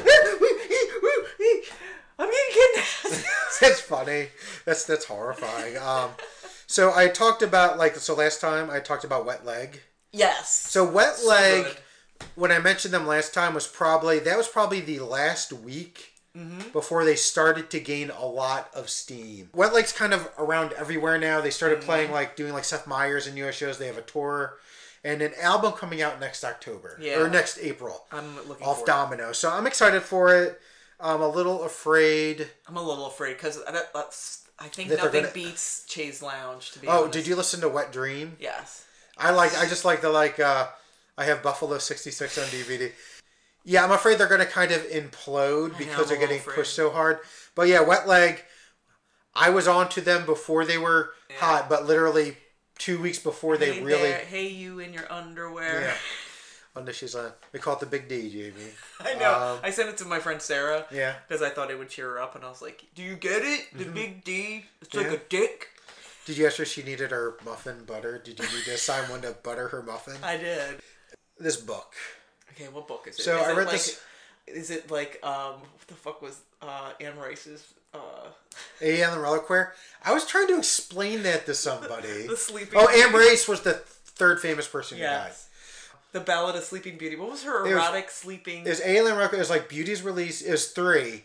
[2.19, 3.25] "I'm getting kidnapped."
[3.61, 4.29] That's funny.
[4.65, 5.79] That's that's horrifying.
[5.79, 6.11] Um,
[6.67, 9.81] so I talked about like so last time I talked about wet leg.
[10.12, 10.51] yes.
[10.71, 11.65] So wet leg.
[11.65, 11.77] good.
[12.37, 16.71] when I mentioned them last time was probably that was probably the last week Mm-hmm.
[16.73, 19.51] before they started to gain a lot of steam.
[19.55, 21.41] Wet Leg's kind of around everywhere now.
[21.41, 21.87] They started Mm-hmm.
[21.87, 23.79] playing like doing like Seth Meyers and US shows.
[23.79, 24.59] They have a tour
[25.05, 27.21] and an album coming out next October Yeah.
[27.21, 28.87] or next April I'm looking off for it.
[28.89, 29.31] Domino.
[29.33, 30.61] So I'm excited for it.
[31.01, 32.49] I'm a little afraid.
[32.69, 34.43] I'm a little afraid because that, that's.
[34.59, 36.61] I think That they're nothing gonna- beats Chaise Longue.
[36.61, 37.13] To be Oh, honest.
[37.13, 38.37] did you listen to Wet Dream?
[38.39, 38.85] Yes.
[39.19, 39.57] I like.
[39.59, 40.39] I just like the like.
[40.41, 40.69] uh
[41.17, 42.93] I have Buffalo '66 on DVD.
[43.65, 46.55] Yeah, I'm afraid they're going to kind of implode because they're getting afraid.
[46.57, 47.19] pushed so hard.
[47.55, 48.45] But yeah, Wet Leg.
[49.35, 52.37] I was on to them before they were hot, but literally
[52.79, 54.03] two weeks before they hey really.
[54.03, 55.81] there, hey you in your underwear.
[55.83, 55.95] Yeah.
[56.77, 57.31] Under she's on.
[57.53, 58.70] We call it the Big D, Jamie.
[59.01, 59.33] I know.
[59.55, 60.87] Um, I sent it to my friend Sarah.
[60.91, 61.11] Yeah.
[61.11, 61.18] Mm-hmm.
[61.29, 63.43] Because I thought it would cheer her up, and I was like, "Do you get
[63.45, 63.66] it?
[63.77, 64.64] The big D.
[64.83, 65.68] It's like a dick."
[66.27, 68.18] Did you ask her if she needed her muffin butter?
[68.18, 70.14] Did you need to assign one to butter her muffin?
[70.22, 70.81] I did.
[71.39, 71.93] This book.
[72.53, 73.22] Okay, what book is it?
[73.22, 74.01] So Is I it read like, this-
[74.47, 75.55] Is it like um?
[75.61, 78.29] What the fuck was uh Anne Rice's uh
[78.81, 79.12] A.L.
[79.12, 79.66] and Reliquary.
[80.05, 82.27] I was trying to explain that to somebody.
[82.29, 82.79] the Sleeping?
[82.81, 82.89] oh?
[82.89, 85.33] Anne Race was the third famous person who died.
[86.15, 87.17] The Ballad of Sleeping Beauty.
[87.17, 88.65] What was her was- erotic sleeping?
[88.65, 89.39] It was Alien Record.
[89.41, 90.41] Was like Beauty's release.
[90.43, 91.25] is three,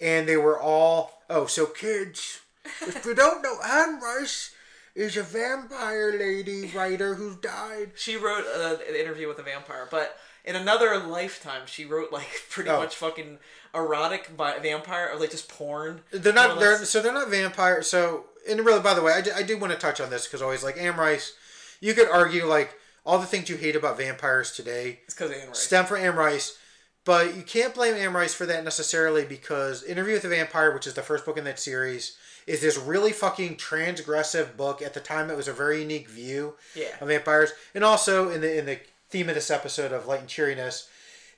[0.00, 1.44] and they were all oh.
[1.46, 2.40] So kids,
[2.80, 4.54] if you don't know, Anne Rice
[4.94, 7.92] is a vampire lady writer who died.
[7.96, 12.28] she wrote uh, an interview with a vampire, but in another lifetime, she wrote like
[12.50, 12.78] pretty Oh.
[12.80, 13.38] much fucking
[13.74, 16.00] erotic vi- vampire or like just porn.
[16.12, 16.58] They're not.
[16.58, 17.88] They're so they're not vampires.
[17.88, 20.26] So and really, by the way, I do, I do want to touch on this
[20.26, 21.34] because always like Anne Rice,
[21.82, 22.74] you could argue like
[23.10, 25.58] all the things you hate about vampires today It's because Anne Rice.
[25.58, 26.56] stem from Anne Rice.
[27.04, 30.86] But you can't blame Anne Rice for that necessarily because Interview with the Vampire, which
[30.86, 34.82] is the first book in that series, is this really fucking transgressive book.
[34.82, 36.88] At the time, it was a very unique view Yeah.
[37.00, 40.28] of vampires, and also in the in the theme of this episode of Light and
[40.28, 40.88] Cheeriness,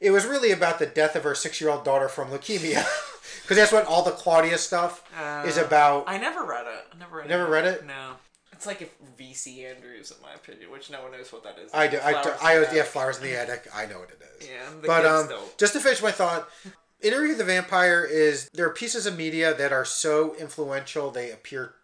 [0.01, 2.85] it was really about the death of her six year old daughter from leukemia,
[3.43, 5.03] because that's what all the Claudia stuff
[5.47, 6.05] is Uh, about.
[6.09, 6.85] I never read it.
[6.93, 7.87] I never read never read it?
[7.87, 8.17] No.
[8.63, 11.75] It's like if VC Andrews, in my opinion, which no one knows what that is.
[11.75, 11.99] I do.
[11.99, 13.67] I, do, I, was yeah, flowers in the attic.
[13.75, 14.49] I know what it is.
[14.49, 15.59] Yeah, but um, don't.
[15.59, 16.49] just to finish my thought,
[17.03, 21.33] Interview with the Vampire is there are pieces of media that are so influential they
[21.33, 21.75] appear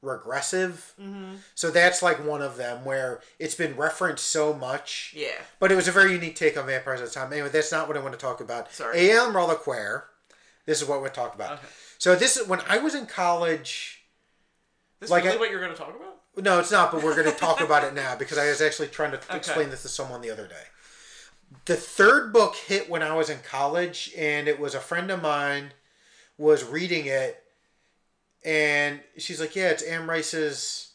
[0.00, 0.94] regressive.
[1.02, 1.38] Mm-hmm.
[1.56, 5.12] So that's like one of them where it's been referenced so much.
[5.16, 5.40] Yeah.
[5.58, 7.32] But it was a very unique take on vampires at the time.
[7.32, 8.72] Anyway, that's not what I want to talk about.
[8.72, 9.10] Sorry.
[9.10, 9.32] A.L.
[9.32, 10.04] Reliquaire.
[10.66, 11.54] This is what we're talking about.
[11.54, 11.66] Okay.
[11.98, 13.95] So this is when I was in college.
[15.00, 16.20] This Like really I- what you're going to talk about?
[16.38, 18.88] No, it's not, but we're going to talk about it now because I was actually
[18.88, 20.64] trying to explain this to someone the other day.
[21.64, 25.22] The third book hit when I was in college, and it was a friend of
[25.22, 25.72] mine
[26.36, 27.42] was reading it,
[28.44, 30.92] and she's like, "Yeah, it's Anne Rice's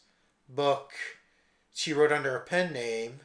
[0.48, 0.92] book.
[1.74, 3.20] She wrote under a pen name,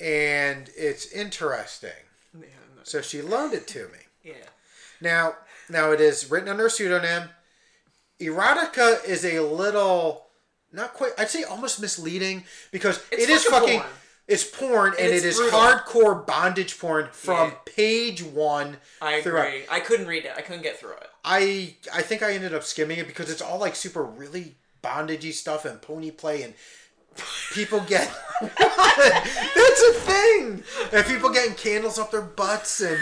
[0.00, 1.90] and it's interesting."
[2.38, 2.46] Yeah.
[2.82, 3.98] So she loaned it to me.
[4.22, 4.34] Yeah.
[5.00, 5.36] Now,
[5.68, 7.30] now it is written under a pseudonym.
[8.20, 10.26] Erotica is a little,
[10.72, 11.12] not quite.
[11.18, 13.90] I'd say almost misleading because It's it is fucking porn.
[14.28, 17.54] It's porn and, it's it is hardcore bondage porn from Yeah.
[17.64, 18.76] page one.
[19.02, 19.46] I throughout.
[19.48, 19.64] agree.
[19.70, 20.32] I couldn't read it.
[20.36, 21.08] I couldn't get through it.
[21.24, 24.54] I I think I ended up skimming it because it's all like super really
[24.84, 26.54] bondagey stuff and pony play and
[27.52, 28.08] people get
[28.40, 30.62] that's a thing
[30.92, 32.98] and people getting candles up their butts and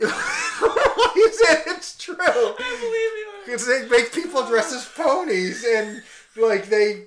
[0.62, 1.62] Is it?
[1.66, 2.16] It's true.
[2.20, 3.26] I believe you.
[3.44, 6.02] Because they make people dress as ponies and
[6.36, 7.04] like they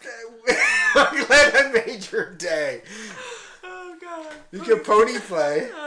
[0.94, 2.82] I'm glad I made your day.
[3.64, 4.26] Oh god.
[4.52, 5.68] You can pony play.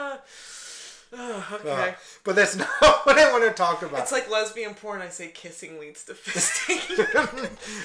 [1.14, 1.96] Uh, oh, Uh, okay.
[2.24, 2.70] but that's not
[3.06, 4.00] what I want to talk about.
[4.00, 5.02] It's like lesbian porn.
[5.02, 6.80] I say kissing leads to fisting.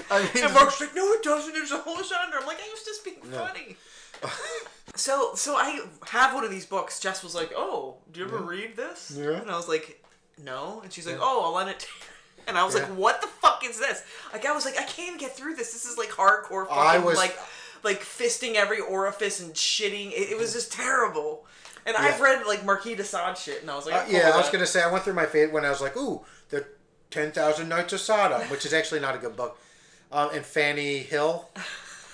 [0.08, 1.52] I mean, and Mark's like, no, it doesn't.
[1.52, 2.38] There's a whole genre.
[2.40, 3.76] I'm like, I was just being funny.
[4.94, 7.00] so, so I have one of these books.
[7.00, 9.40] Jess was like, "Oh, do you ever read this?" Yeah.
[9.40, 10.02] And I was like,
[10.42, 12.04] "No." And she's like, "Oh, I'll lend it." to you."
[12.48, 12.82] And I was Yeah.
[12.82, 14.02] like, "What the fuck is this?"
[14.32, 15.72] Like, I was like, "I can't even get through this.
[15.72, 17.36] This is like hardcore fucking I was- like,
[17.82, 20.12] like fisting every orifice and shitting.
[20.12, 21.46] It, it was just terrible."
[21.84, 24.36] And I've read like Marquis de Sade shit, and I was like, Uh, yeah, I
[24.36, 26.66] was gonna say I went through my fate when I was like, ooh, the
[27.12, 29.56] Ten Thousand Nights of Sodom, which is actually not a good book,
[30.10, 31.48] um, and Fanny Hill.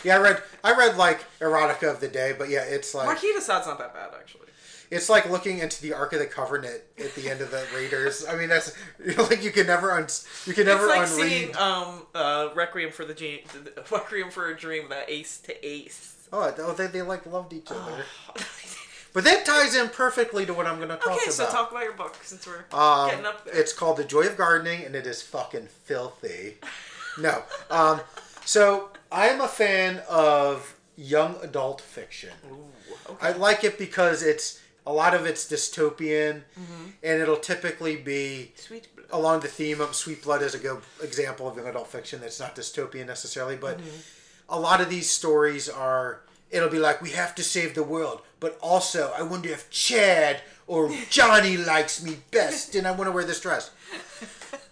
[0.05, 3.33] Yeah, I read I read like erotica of the day, but yeah, it's like Marquis
[3.33, 4.47] de Sade's not that bad actually.
[4.91, 8.27] it's like looking into the Ark of the Covenant at the end of the Raiders.
[8.29, 8.77] I mean, that's
[9.19, 10.07] like you can never un
[10.47, 11.31] you can never it's like unread.
[11.31, 13.41] seeing um uh Requiem for the Dream,
[13.91, 16.29] Requiem for a Dream, that Ace to Ace.
[16.33, 18.05] Oh, oh, they, they like loved each other.
[19.15, 21.23] But that ties in perfectly to what I'm going to talk okay, about.
[21.25, 23.55] Okay, so talk about your book since we're Um, getting up there.
[23.55, 26.57] It's called The Joy of Gardening, and it is fucking filthy.
[27.19, 27.43] no.
[27.71, 28.01] Um,
[28.47, 32.31] so I am a fan of young adult fiction.
[32.51, 32.67] Ooh,
[33.13, 33.29] okay.
[33.29, 36.85] I like it because it's a lot of it's dystopian, Mm-hmm.
[37.03, 38.89] and it'll typically be Sweet.
[38.97, 39.07] blood.
[39.13, 42.41] along the theme of Sweet Blood is a good example of young adult fiction that's
[42.41, 43.79] not dystopian necessarily, but
[44.49, 48.23] a lot of these stories are it'll be like we have to save the world,
[48.41, 53.13] but also I wonder if Chad or Johnny likes me best and I want to
[53.13, 53.71] wear this dress.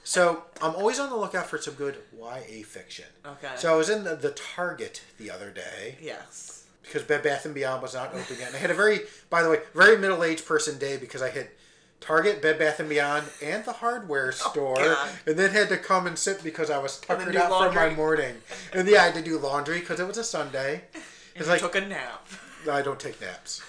[0.02, 3.06] So I'm always on the lookout for some good YA fiction.
[3.24, 3.52] Okay.
[3.56, 6.64] So I was in the, the Target the other day Yes.
[6.82, 8.48] because Bed Bath and Beyond was not open yet.
[8.48, 9.00] And I had a very,
[9.30, 11.56] by the way, very middle aged person day because I hit
[12.00, 15.76] Target, Bed Bath and Beyond, and the hardware oh, store, Oh, and then had to
[15.76, 18.36] come and sit because I was tuckered out from my morning.
[18.72, 20.84] And yeah, I had to do laundry because it was a Sunday.
[20.94, 21.02] And
[21.36, 22.26] It's like took a nap.
[22.70, 23.62] I don't take naps,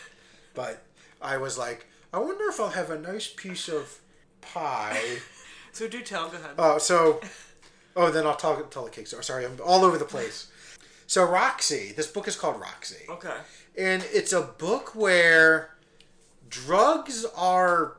[0.53, 0.83] but
[1.21, 3.99] I was like, I wonder if I'll have a nice piece of
[4.41, 4.99] pie.
[5.73, 6.27] So do tell.
[6.27, 6.51] Go ahead.
[6.57, 7.21] Oh, so,
[7.95, 9.23] oh, then I'll talk tell the story.
[9.23, 10.47] Sorry, I'm all over the place.
[11.07, 13.05] So Roxy, this book is called Roxy.
[13.09, 13.35] okay.
[13.77, 15.75] and it's a book where
[16.49, 17.97] drugs are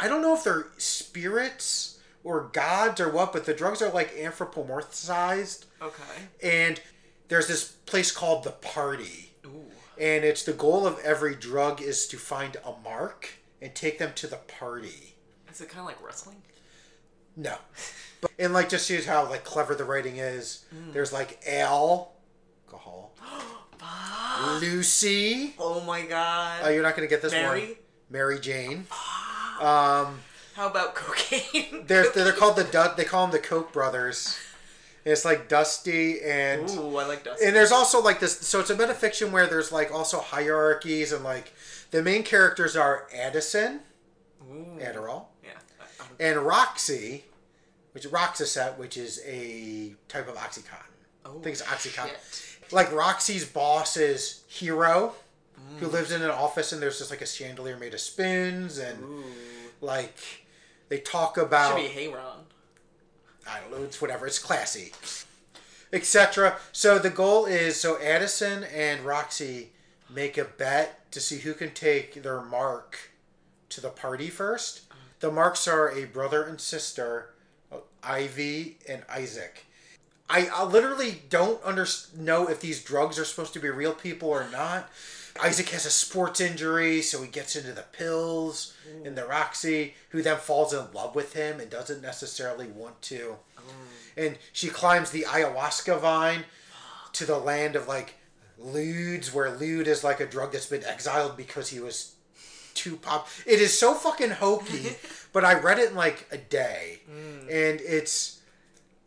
[0.00, 4.14] i don't know if they're spirits or gods or what but the drugs are like
[4.16, 6.02] anthropomorphized Okay.
[6.42, 6.80] and
[7.28, 9.66] there's this place called the party Ooh.
[10.00, 13.28] and it's the goal of every drug is to find a mark
[13.60, 15.14] and take them to the party
[15.50, 16.42] Is it kind of like wrestling?
[17.36, 17.56] no
[18.20, 22.12] but, and like just see how like clever the writing is there's like al
[22.66, 23.12] alcohol
[24.60, 26.60] lucy Oh my god.
[26.64, 27.78] oh you're not gonna get this one Mary.
[28.10, 28.86] Mary Jane.
[29.60, 30.20] Um,
[30.54, 31.84] How about cocaine?
[31.86, 32.64] they're they're called the
[32.96, 34.38] they call them the Coke brothers.
[35.04, 37.46] And it's like Dusty and Ooh, I like Dusty.
[37.46, 38.38] and there's also like this.
[38.46, 41.52] So it's a metafiction where there's like also hierarchies and like
[41.90, 43.80] the main characters are Addison,
[44.50, 44.78] Ooh.
[44.80, 45.50] Adderall, Yeah.
[46.20, 47.24] And Roxy,
[47.98, 50.92] which is Roxacet, which is a type of OxyContin.
[51.26, 52.10] Oh, I think it's OxyContin.
[52.60, 52.72] shit.
[52.72, 55.14] Like Roxy's boss is Hero,
[55.58, 55.78] Mm.
[55.80, 59.02] who lives in an office and there's just like a chandelier made of spoons and
[59.02, 59.24] Ooh.
[59.80, 60.16] like
[60.88, 62.44] they talk about Should be Hayron.
[63.50, 64.92] I don't know, it's whatever, it's classy,
[65.92, 66.56] etc.
[66.70, 69.72] So the goal is so Addison and Roxy
[70.08, 73.10] make a bet to see who can take their mark
[73.70, 74.82] to the party first.
[75.18, 77.30] The marks are a brother and sister,
[78.02, 79.64] Ivy and Isaac.
[80.30, 81.86] I, I literally don't under,
[82.16, 84.88] know if these drugs are supposed to be real people or not.
[85.42, 88.74] Isaac has a sports injury, so he gets into the pills
[89.04, 93.36] and the Roxy, who then falls in love with him and doesn't necessarily want to.
[93.56, 94.26] Mm.
[94.26, 96.44] And she climbs the ayahuasca vine
[97.12, 98.14] to the land of like
[98.58, 102.14] lewds, where lewd is like a drug that's been exiled because he was
[102.78, 103.28] too pop.
[103.46, 104.96] It is so fucking hokey,
[105.32, 108.40] but I read it in like a day, and it's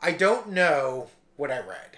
[0.01, 1.07] I don't know
[1.37, 1.97] what I read.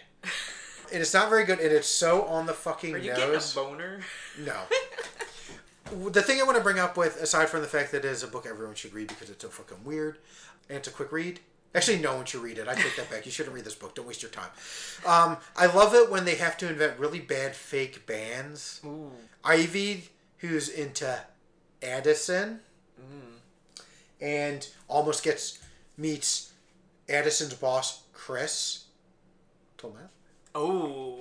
[0.91, 3.53] And it's not very good, and it's so on the fucking Are you nose.
[3.53, 3.99] getting a boner?
[4.45, 4.61] No.
[6.09, 8.21] the thing I want to bring up with, aside from the fact that it is
[8.21, 10.19] a book everyone should read because it's so fucking weird,
[10.69, 11.39] and it's a quick read.
[11.75, 12.67] Actually, no one should read it.
[12.67, 13.25] I take that back.
[13.25, 13.95] You shouldn't read this book.
[13.95, 14.51] Don't waste your time.
[15.07, 18.79] Um, I love it when they have to invent really bad fake bands.
[18.85, 19.11] Ooh.
[19.43, 21.19] Ivy, who's into
[21.83, 22.59] Addison,
[24.21, 25.59] and almost gets
[25.97, 26.53] meets
[27.09, 28.85] Addison's boss, Chris.
[29.77, 30.09] Told Matt.
[30.55, 31.17] Oh.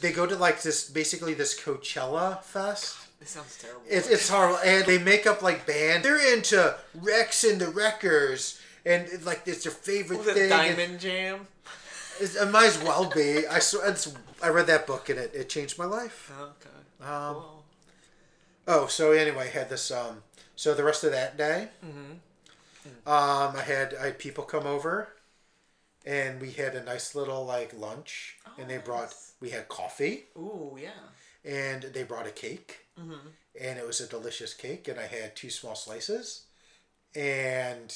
[0.00, 3.82] They go to like this, basically this Coachella fest This sounds terrible.
[3.88, 4.58] It's, it's horrible.
[4.64, 6.02] And they make up like band.
[6.04, 8.60] They're into Rex and the Wreckers.
[8.84, 10.42] And like it's their favorite Was thing.
[10.42, 11.46] and Diamond Jam?
[12.20, 13.46] It's, it might as well be.
[13.46, 13.60] I
[14.42, 16.32] I read that book and it, it changed my life.
[16.40, 17.08] Okay.
[17.08, 17.57] Um, Cool.
[18.70, 19.90] Oh, so anyway, I had this.
[19.90, 20.22] Um,
[20.54, 21.68] so the rest of that day,
[23.06, 25.08] um, I had I had people come over,
[26.04, 30.76] and we had a nice little like lunch, and they brought we had coffee, Ooh,
[30.80, 30.90] yeah.
[31.44, 32.86] and they brought a cake,
[33.58, 36.44] and it was a delicious cake, and I had two small slices,
[37.14, 37.94] and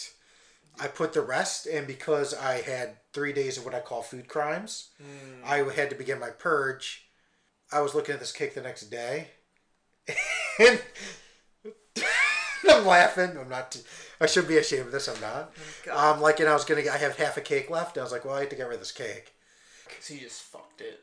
[0.81, 4.27] I put the rest, and because I had three days of what I call food
[4.27, 4.89] crimes,
[5.45, 7.09] I had to begin my purge.
[7.71, 9.29] I was looking at this cake the next day,
[10.59, 10.83] and
[12.69, 13.37] I'm laughing.
[13.39, 13.77] I'm not.
[14.21, 15.09] I should be ashamed of this.
[15.09, 15.53] I'm not.
[15.85, 16.17] God.
[16.17, 16.83] Um, like, and I was gonna.
[16.83, 17.97] I have half a cake left.
[17.97, 19.33] And I was like, well, I have to get rid of this cake.
[20.01, 21.01] So you just fucked it.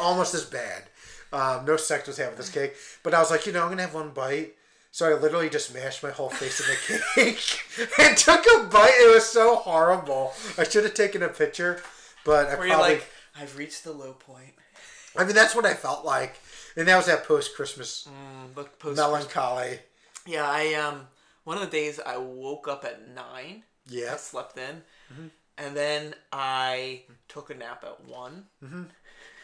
[0.00, 0.84] Almost as bad.
[1.32, 3.82] Um, no sex was with this cake, but I was like, you know, I'm gonna
[3.82, 4.54] have one bite.
[4.90, 8.94] So I literally just mashed my whole face in the cake and took a bite.
[8.94, 10.32] It was so horrible.
[10.56, 11.82] I should have taken a picture,
[12.24, 12.76] but I probably.
[12.76, 13.06] like,
[13.38, 14.54] I've reached the low point.
[15.16, 16.36] I mean, that's what I felt like,
[16.78, 18.96] and that was that post Christmas Mm, post.
[18.96, 19.80] melancholy.
[20.26, 21.08] Yeah, I um.
[21.44, 23.64] One of the days I woke up at nine.
[23.86, 24.14] Yeah.
[24.14, 24.82] I slept in,
[25.56, 28.46] and then I took a nap at one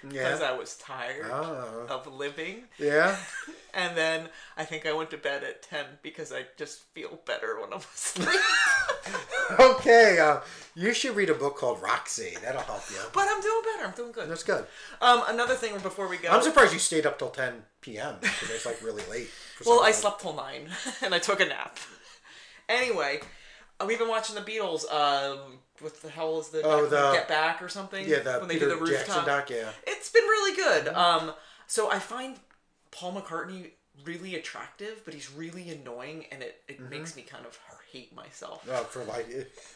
[0.09, 0.51] because Yeah.
[0.51, 1.87] I was tired Oh.
[1.89, 2.65] of living.
[2.79, 3.17] Yeah.
[3.77, 7.61] And then I think I went to bed at 10 because I just feel better
[7.61, 8.29] when I'm asleep.
[9.61, 10.19] Okay.
[10.21, 10.41] Uh,
[10.75, 12.37] you should read a book called Roxy.
[12.43, 12.97] That'll help you.
[13.13, 13.89] but I'm doing better.
[13.89, 14.31] I'm doing good.
[14.31, 14.65] That's good.
[15.01, 16.29] Um, another thing before we go.
[16.29, 18.15] I'm surprised you stayed up till 10 p.m.
[18.21, 19.29] because it's like really late.
[19.67, 20.69] well, I slept till 9
[21.03, 21.77] and I took a nap.
[22.69, 23.21] Anyway,
[23.87, 24.91] we've been watching the Beatles.
[24.93, 28.07] Um, what the hell is the, Oh, the- Get Back or something?
[28.09, 29.07] Yeah, the when they Peter do the rooftop.
[29.07, 29.51] Jackson doc.
[29.51, 29.71] Yeah.
[29.87, 30.89] It's been really good.
[30.89, 31.33] Um,
[31.67, 32.37] so I find
[32.91, 33.71] Paul McCartney
[34.05, 36.91] really attractive, but he's really annoying, and it, it Mm-hmm.
[36.91, 37.59] makes me kind of
[37.93, 38.67] hate myself.
[38.71, 39.29] Oh, for like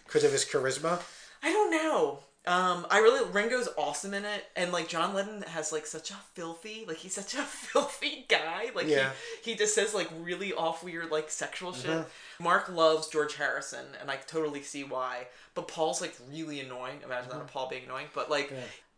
[0.07, 1.01] because of his charisma.
[1.43, 2.21] I don't know.
[2.47, 6.15] Um, I really Ringo's awesome in it, and like John Lennon has like such a
[6.33, 8.71] filthy, like he's such a filthy guy.
[8.75, 9.11] Like Yeah.
[9.45, 11.91] he he just says like really off weird like sexual shit.
[11.91, 12.45] Mm-hmm.
[12.45, 15.27] Mark loves George Harrison, and I totally see why.
[15.55, 17.01] But Paul's like really annoying.
[17.05, 17.39] Imagine Mm-hmm.
[17.41, 18.51] that Paul being annoying, but like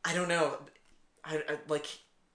[0.04, 0.56] I don't know.
[1.24, 1.86] I, I like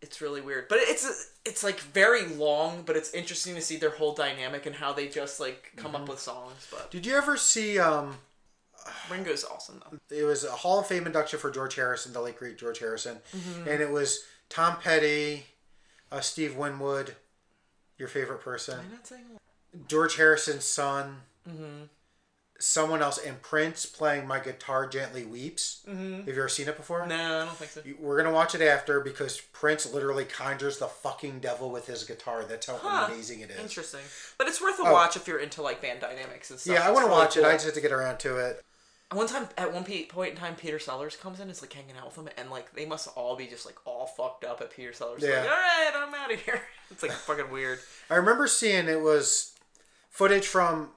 [0.02, 3.92] it's really weird, but it's it's like very long, but it's interesting to see their
[3.92, 6.04] whole dynamic and how they just like come Mm-hmm.
[6.04, 6.68] up with songs.
[6.70, 7.80] But Did you ever see?
[7.80, 8.18] um
[9.10, 9.98] Ringo's awesome though.
[10.16, 13.18] It was a Hall of Fame induction for George Harrison, the late great George Harrison,
[13.36, 13.68] Mm-hmm.
[13.70, 15.46] and it was Tom Petty,
[16.12, 17.16] uh, Steve Winwood,
[17.98, 19.24] your favorite person, I'm not saying
[19.88, 21.84] George Harrison's son, Mm-hmm.
[22.60, 26.18] someone else, and Prince playing "My Guitar Gently Weeps." Mm-hmm.
[26.20, 27.06] Have you ever seen it before?
[27.06, 27.82] No, I don't think so.
[28.00, 32.44] We're gonna watch it after because Prince literally conjures the fucking devil with his guitar.
[32.44, 33.08] That's how Huh.
[33.12, 33.60] amazing it is.
[33.60, 34.02] Interesting,
[34.38, 34.94] but it's worth a Oh.
[34.94, 36.74] watch if you're into like band dynamics and stuff.
[36.74, 37.44] Yeah, I want to really watch it.
[37.44, 38.64] I just have to get around to it.
[39.12, 42.06] One time, at one point in time, Peter Sellers comes in, is like hanging out
[42.08, 44.94] with them, and like they must all be just like all fucked up at Peter
[44.94, 45.22] Sellers.
[45.22, 45.42] Yeah.
[45.42, 46.62] Like, all right, I'm out of here.
[46.92, 47.80] It's like fucking weird.
[48.12, 49.54] I remember seeing it was
[50.12, 50.90] footage from.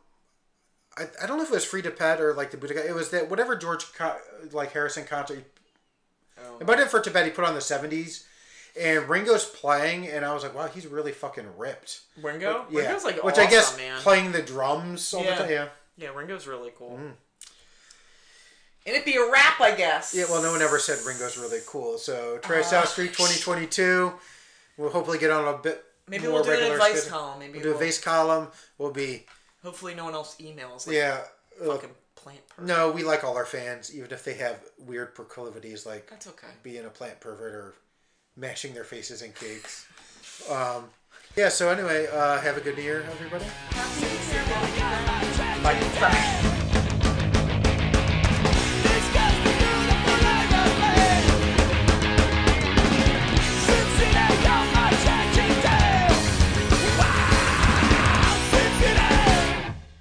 [0.98, 2.86] I, I don't know if it was Free to Pet or like the Buddha.
[2.86, 4.18] It was that whatever George Co-
[4.52, 5.44] like Harrison concert.
[6.38, 6.62] Oh.
[6.66, 8.26] Have for Tibet he put on the seventies,
[8.78, 12.02] and Ringo's playing, and I was like, wow, he's really fucking ripped.
[12.20, 13.98] Ringo, Yeah, Ringo's like which awesome, I guess man.
[14.00, 15.34] playing the drums all Yeah.
[15.36, 15.50] the time.
[15.50, 15.68] Yeah.
[15.96, 16.98] yeah, Ringo's really cool.
[17.02, 17.12] Mm.
[18.86, 20.14] And it'd be a wrap, I guess.
[20.14, 21.98] Yeah, well, no one ever said Ringo's really cool.
[21.98, 24.12] So, Try South Street 2022.
[24.78, 27.18] We'll hopefully get on a bit Maybe more we'll do an regular advice schedule.
[27.18, 27.38] column.
[27.40, 28.48] Maybe We'll do a we'll- vase column.
[28.78, 29.26] We'll be,
[29.62, 30.86] Hopefully, no one else emails.
[30.86, 31.20] Like, yeah.
[31.60, 32.66] uh, fucking plant person.
[32.66, 36.46] no, we like all our fans, even if they have weird proclivities like That's okay.
[36.62, 37.74] being a plant pervert or
[38.36, 39.86] mashing their faces in cakes.
[40.48, 40.84] Um,
[41.36, 43.44] yeah, so anyway, uh, have a good year, everybody.
[46.00, 46.34] Bye.